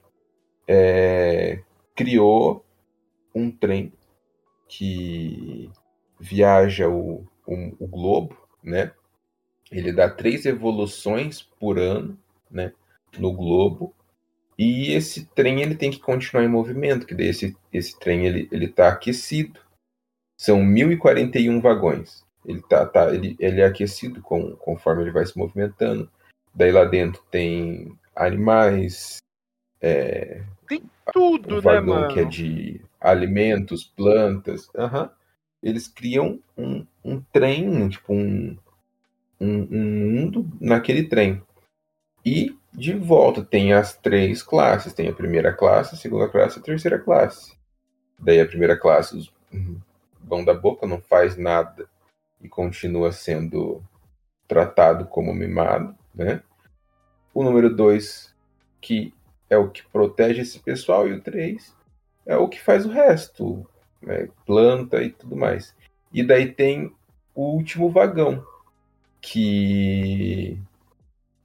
[0.68, 1.62] é,
[1.96, 2.66] criou
[3.34, 3.94] um trem
[4.68, 5.70] que
[6.20, 8.92] viaja o, o, o globo, né?
[9.72, 12.18] Ele dá três evoluções por ano,
[12.50, 12.74] né?
[13.18, 13.94] No globo.
[14.58, 18.48] E esse trem ele tem que continuar em movimento, que daí esse, esse trem ele,
[18.52, 19.60] ele tá aquecido.
[20.44, 22.22] São 1041 vagões.
[22.46, 26.12] Ele tá, tá ele, ele é aquecido com, conforme ele vai se movimentando.
[26.54, 29.20] Daí lá dentro tem animais,
[29.80, 30.44] é,
[31.14, 32.14] Tudo, um né, vagão mano?
[32.14, 34.70] que é de alimentos, plantas.
[34.76, 35.10] aham.
[35.62, 38.58] Eles criam um, um trem, tipo um,
[39.40, 41.42] um, um mundo naquele trem.
[42.26, 44.92] E de volta tem as três classes.
[44.92, 47.56] Tem a primeira classe, a segunda classe e a terceira classe.
[48.20, 49.32] Daí a primeira classe, os
[50.24, 51.88] vão da boca, não faz nada
[52.42, 53.84] e continua sendo
[54.48, 56.42] tratado como mimado, né?
[57.34, 58.34] O número dois,
[58.80, 59.14] que
[59.50, 61.76] é o que protege esse pessoal, e o três
[62.26, 63.66] é o que faz o resto,
[64.02, 64.28] né?
[64.46, 65.76] planta e tudo mais.
[66.12, 66.94] E daí tem
[67.34, 68.46] o último vagão,
[69.22, 70.58] que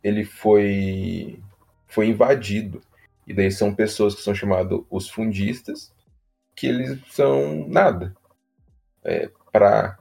[0.02, 1.40] ele foi,
[1.86, 2.80] foi invadido.
[3.26, 5.92] E daí são pessoas que são chamadas os fundistas,
[6.54, 8.14] que eles são nada.
[9.08, 9.98] É, Para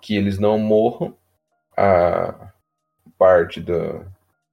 [0.00, 1.16] que eles não morram,
[1.76, 2.52] a
[3.18, 4.04] parte do,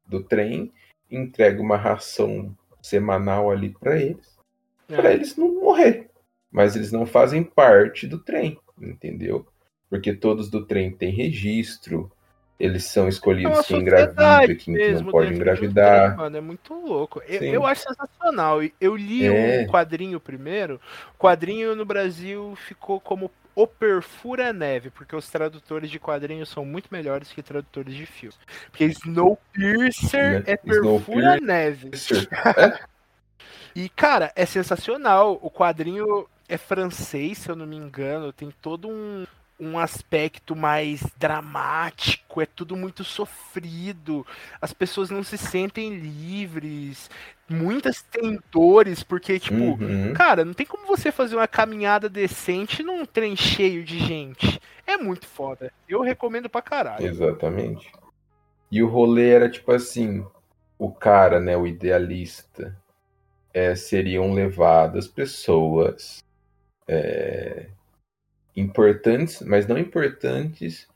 [0.06, 0.72] do trem
[1.12, 4.38] entrega uma ração semanal ali para eles
[4.88, 5.14] para É.
[5.14, 6.10] eles não morrer.
[6.50, 9.46] Mas eles não fazem parte do trem, entendeu?
[9.90, 12.10] Porque todos do trem têm registro,
[12.60, 16.06] eles são É escolhidos quem sociedade engravida, quem que mesmo não pode um engravidar.
[16.06, 17.22] trem, mano, é muito louco.
[17.28, 18.60] Eu, eu acho sensacional.
[18.80, 19.64] Eu li É.
[19.64, 20.80] o quadrinho primeiro.
[21.16, 26.64] O quadrinho no Brasil ficou como O Perfura Neve, porque os tradutores de quadrinhos são
[26.64, 28.38] muito melhores que tradutores de filmes.
[28.70, 30.44] Porque Snowpiercer Né?
[30.46, 31.40] é Perfura.
[31.42, 31.90] Neve.
[32.56, 32.80] É,
[33.76, 35.40] E, cara, é sensacional.
[35.42, 38.32] O quadrinho é francês, se eu não me engano.
[38.32, 39.26] Tem todo um,
[39.60, 42.42] um aspecto mais dramático.
[42.42, 44.26] É tudo muito sofrido.
[44.62, 47.10] As pessoas não se sentem livres.
[47.50, 50.14] Muitas têm dores, porque, tipo, uhum.
[50.14, 54.62] cara, não tem como você fazer uma caminhada decente num trem cheio de gente.
[54.86, 55.72] É muito foda.
[55.88, 57.06] Eu recomendo pra caralho.
[57.06, 57.92] Exatamente.
[58.70, 60.26] E o rolê era tipo assim:
[60.78, 62.78] o cara, né, o idealista,
[63.54, 66.22] é, seriam levadas pessoas
[66.88, 67.68] é,
[68.58, 70.88] importantes, mas não importantes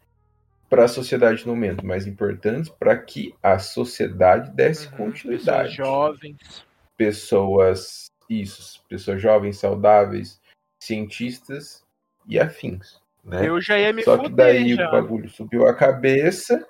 [0.68, 5.78] para a sociedade no momento, mas importantes para que a sociedade desse Uhum, continuidade.
[5.78, 6.66] Pessoas jovens.
[6.98, 10.42] pessoas, isso, pessoas jovens, saudáveis,
[10.82, 11.84] cientistas
[12.28, 13.00] e afins.
[13.24, 13.48] Né?
[13.48, 14.88] Eu já ia me Só que daí já.
[14.88, 16.68] o bagulho subiu a cabeça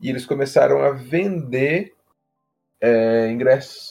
[0.00, 1.94] e eles começaram a vender
[2.80, 3.90] é, ingressos.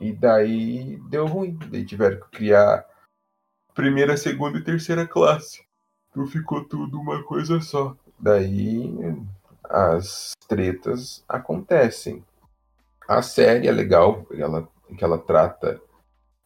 [0.00, 1.58] E daí deu ruim.
[1.70, 2.86] Daí tiveram que criar
[3.74, 5.62] primeira, segunda e terceira classe.
[6.10, 7.96] Então ficou tudo uma coisa só.
[8.18, 8.92] Daí
[9.64, 12.24] as tretas acontecem.
[13.08, 15.80] A série é legal, ela, que ela trata.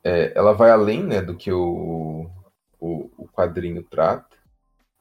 [0.02, 2.30] é, ela vai além né, do que o,
[2.78, 4.34] o, o quadrinho trata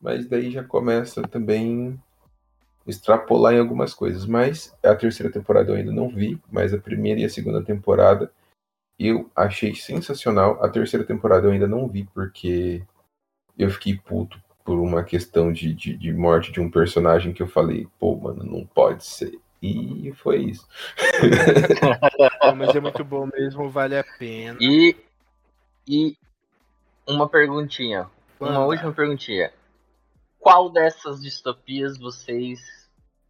[0.03, 1.97] mas daí já começa também
[2.85, 4.25] extrapolar em algumas coisas.
[4.25, 8.29] Mas a terceira temporada eu ainda não vi, mas a primeira e a segunda temporada
[8.99, 10.63] eu achei sensacional.
[10.63, 12.83] A terceira temporada eu ainda não vi porque
[13.57, 17.47] eu fiquei puto por uma questão de, de, de morte de um personagem que eu
[17.47, 19.37] falei, pô, mano, não pode ser.
[19.61, 20.67] E foi isso.
[22.41, 24.57] Não, mas é muito bom mesmo, vale a pena.
[24.59, 24.95] E,
[25.87, 26.17] e
[27.07, 28.09] uma perguntinha.
[28.39, 29.53] Uma última perguntinha.
[30.37, 32.59] Qual dessas distopias vocês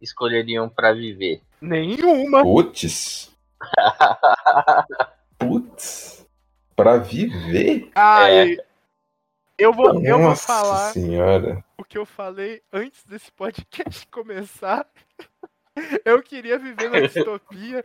[0.02, 1.40] escolheriam pra viver?
[1.60, 2.42] Nenhuma.
[2.42, 3.32] Putz.
[5.48, 6.26] Putz.
[6.76, 7.90] Pra viver?
[7.94, 8.56] Ai,
[9.56, 11.64] eu vou, eu vou Nossa falar senhora.
[11.78, 14.86] o que eu falei antes desse podcast começar.
[16.04, 17.82] Eu queria viver na distopia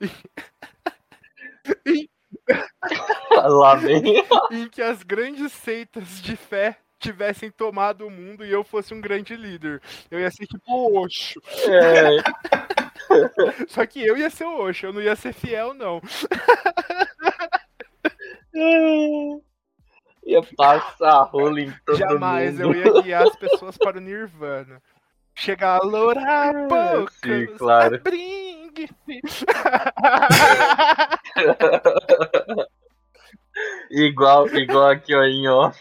[3.30, 4.24] Lá vem.
[4.50, 9.00] em que as grandes seitas de fé tivessem tomado o mundo e eu fosse um
[9.00, 9.82] grande líder.
[10.10, 11.42] Eu ia ser tipo o Osho.
[11.68, 12.16] É,
[13.68, 16.00] Só que eu ia ser o Osho, eu não ia ser fiel, não.
[20.24, 22.74] ia passar rolo em todo Jamais, mundo.
[22.74, 24.80] eu ia guiar as pessoas para o Nirvana.
[25.34, 27.96] Chegar a lourar poucas, sim, claro.
[27.96, 28.52] a bring.
[33.94, 35.78] Igual, igual aqui ó, em off,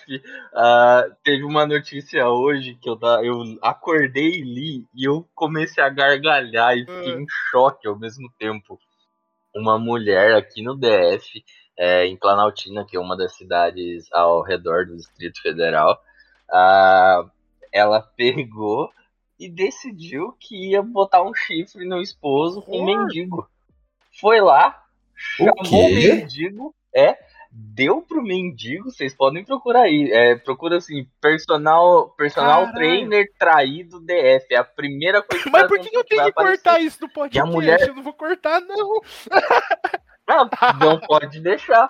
[0.54, 5.82] ah, teve uma notícia hoje que eu, da- eu acordei e li e eu comecei
[5.82, 8.78] a gargalhar e fiquei em choque ao mesmo tempo.
[9.56, 11.42] Uma mulher aqui no DF,
[11.78, 15.98] é, em Planaltina, que é uma das cidades ao redor do Distrito Federal,
[16.52, 17.24] ah,
[17.72, 18.92] ela pegou
[19.40, 23.06] e decidiu que ia botar um chifre no esposo com um Porra.
[23.06, 23.50] mendigo.
[24.20, 24.84] Foi lá,
[25.16, 26.14] chamou o quê?
[26.16, 27.18] mendigo, é,
[27.52, 32.74] deu pro mendigo, vocês podem procurar aí, é, procura assim, personal, personal Caralho.
[32.74, 36.30] trainer traído DF, é a primeira coisa que Mas por que que eu tenho que
[36.30, 36.64] aparecer.
[36.64, 37.52] cortar isso do podcast?
[37.52, 39.02] mulher- Eu não vou cortar, não.
[40.28, 40.50] Não,
[40.80, 41.90] não pode deixar.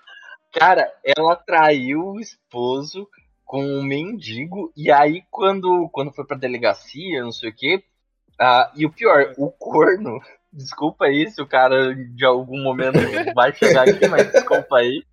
[0.51, 3.07] Cara, ela traiu o esposo
[3.45, 7.83] com um mendigo, e aí quando, quando foi pra delegacia, não sei o quê,
[8.39, 10.19] ah, e o pior, o corno,
[10.51, 12.97] desculpa aí se o cara de algum momento
[13.35, 15.03] vai chegar aqui, mas desculpa aí.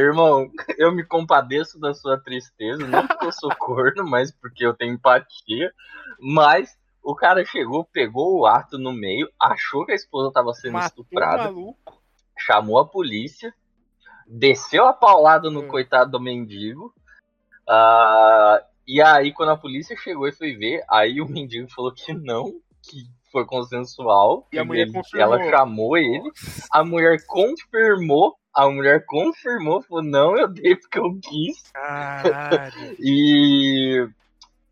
[0.00, 4.74] Irmão, eu me compadeço da sua tristeza, não porque eu sou corno, mas porque eu
[4.74, 5.72] tenho empatia.
[6.18, 10.72] Mas o cara chegou, pegou o ato no meio, achou que a esposa tava sendo
[10.74, 12.02] Matou estuprada maluco.
[12.38, 13.54] chamou a polícia,
[14.26, 15.68] desceu a paulada no Hum.
[15.68, 16.92] coitado do mendigo.
[17.68, 22.12] ah, e aí, quando a polícia chegou e foi ver, aí o mendigo falou que
[22.12, 22.44] não,
[22.82, 24.46] que foi consensual.
[24.52, 25.34] E a mulher ele- confirmou.
[25.36, 26.30] Ela chamou ele,
[26.70, 31.62] a mulher confirmou, a mulher confirmou, falou, não, eu dei porque eu quis.
[31.72, 32.94] Caralho.
[33.00, 34.08] E,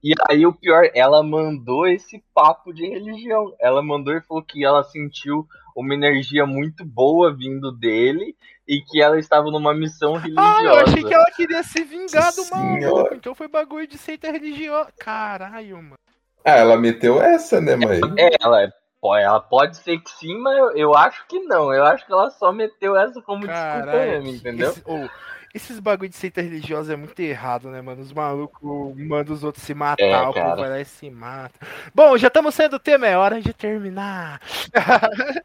[0.02, 3.54] e aí o pior, ela mandou esse papo de religião.
[3.60, 5.46] Ela mandou e falou que ela sentiu
[5.76, 8.36] uma energia muito boa vindo dele
[8.66, 10.56] e que ela estava numa missão religiosa.
[10.58, 13.14] Ah, eu achei que ela queria se vingar do maluco.
[13.14, 14.92] Então foi bagulho de seita religiosa.
[14.98, 15.96] Caralho, mano.
[16.44, 18.00] Ah, ela meteu essa, né, mãe?
[18.18, 18.72] É, ela, é-
[19.04, 21.72] ela pode ser que sim, mas eu, eu acho que não.
[21.74, 24.22] Eu acho que ela só meteu essa como desculpa Caralho.
[24.22, 24.70] mesmo, entendeu?
[24.70, 25.08] Esse- ô,
[25.54, 28.00] esses bagulho de seita religiosa é muito errado, né, mano?
[28.00, 28.62] Os malucos
[28.96, 31.54] mandam os outros se matar, É, o povo vai lá e se mata.
[31.94, 34.40] Bom, já estamos saindo do tema, é hora de terminar.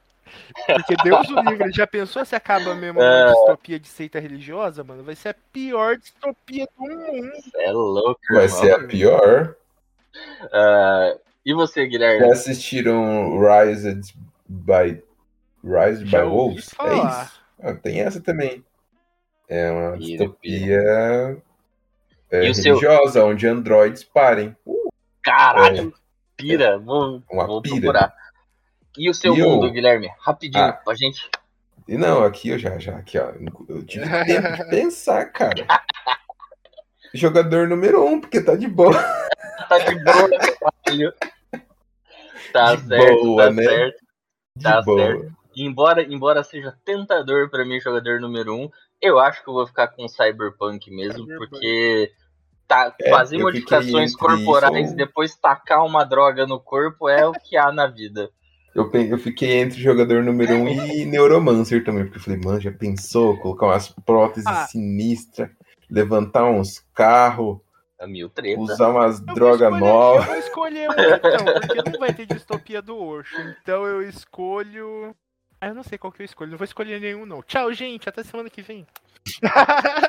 [0.65, 3.25] Porque Deus o livre, já pensou se acaba mesmo É.
[3.25, 5.03] uma distopia de seita religiosa, mano?
[5.03, 7.31] Vai ser a pior distopia do mundo.
[7.55, 8.59] É louco, Vai irmão.
[8.61, 9.55] ser a pior.
[10.53, 11.15] Ah,
[11.49, 12.31] e você, Já Guilherme?
[12.31, 14.01] assistiram Rise
[14.47, 15.01] by
[15.63, 16.69] Rise Já by Wolves?
[16.79, 17.41] É isso.
[17.61, 18.63] Ah, tem essa também.
[19.49, 21.41] É uma Pira, distopia
[22.29, 24.55] é, E o seu- religiosa, onde androides parem.
[25.23, 25.93] Caralho,
[26.35, 27.75] pira, vou, Uma vou pira.
[27.75, 28.13] procurar.
[28.97, 30.09] E o seu E mundo, Guilherme?
[30.19, 30.73] Rapidinho, Ah.
[30.73, 31.29] pra gente.
[31.87, 33.31] E não, aqui eu já, já, aqui, ó.
[33.69, 35.65] Eu tive tempo de pensar, cara.
[37.13, 38.91] Jogador número um, porque tá de boa.
[39.69, 40.29] Tá de boa.
[42.51, 43.63] Tá De certo, boa, tá né?
[43.63, 43.97] certo.
[44.55, 44.99] De Tá boa.
[44.99, 45.37] certo.
[45.55, 48.69] Embora, embora seja tentador pra mim jogador número um,
[49.01, 51.49] eu acho que eu vou ficar com Cyberpunk mesmo, Cyberpunk.
[51.49, 52.11] porque
[52.67, 57.25] tá, É, fazer modificações corporais isso e ou- depois tacar uma droga no corpo é
[57.25, 58.29] o que há na vida.
[58.75, 62.71] Eu, eu fiquei entre jogador número um e Neuromancer também, porque eu falei, mano, já
[62.71, 64.67] pensou colocar umas próteses Ah.
[64.67, 65.49] sinistras,
[65.89, 67.57] levantar uns carros,
[67.99, 68.59] A mil treta.
[68.61, 70.25] usar umas drogas novas.
[70.27, 73.35] Eu vou escolher um então, porque não vai ter distopia do Osho.
[73.61, 75.15] Então eu escolho.
[75.59, 76.51] Ah, eu não sei qual que eu escolho.
[76.51, 77.41] Não vou escolher nenhum, não.
[77.41, 78.07] Tchau, gente.
[78.07, 78.85] Até semana que vem.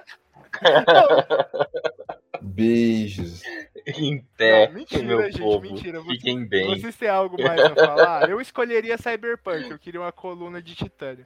[2.42, 3.42] Beijos.
[3.86, 5.60] Em pé, Não, mentira, meu gente, povo.
[5.62, 6.00] mentira.
[6.00, 6.78] Vocês- Fiquem bem.
[6.78, 8.28] Vocês têm algo mais a falar?
[8.28, 9.70] Eu escolheria Cyberpunk.
[9.70, 11.24] Eu queria uma coluna de titânio.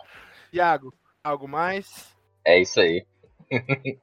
[0.52, 0.94] Iago,
[1.24, 2.14] algo mais?
[2.44, 3.05] É isso aí.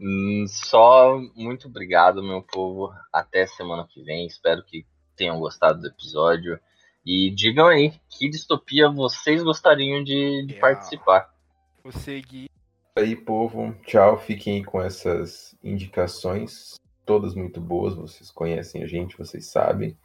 [0.00, 2.92] Hum, Só muito obrigado, meu povo.
[3.12, 4.26] Até semana que vem.
[4.26, 4.86] Espero que
[5.16, 6.58] tenham gostado do episódio.
[7.04, 10.60] E digam aí, que distopia vocês gostariam de, de Real.
[10.60, 11.34] participar?
[11.82, 12.48] Vou seguir.
[12.96, 13.74] Aí, povo.
[13.86, 14.18] Tchau.
[14.18, 16.74] Fiquem com essas indicações.
[17.06, 17.94] Todas muito boas.
[17.94, 19.96] Vocês conhecem a gente, vocês sabem.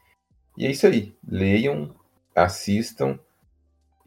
[0.57, 1.15] E é isso aí.
[1.27, 1.93] Leiam,
[2.33, 3.19] assistam.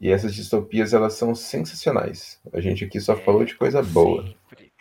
[0.01, 2.39] E essas distopias, elas são sensacionais.
[2.53, 4.33] A gente aqui só falou de coisa boa.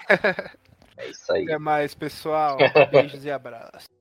[0.99, 1.45] É isso aí.
[1.45, 2.59] Até mais, pessoal.
[2.91, 3.98] Beijos e abraços.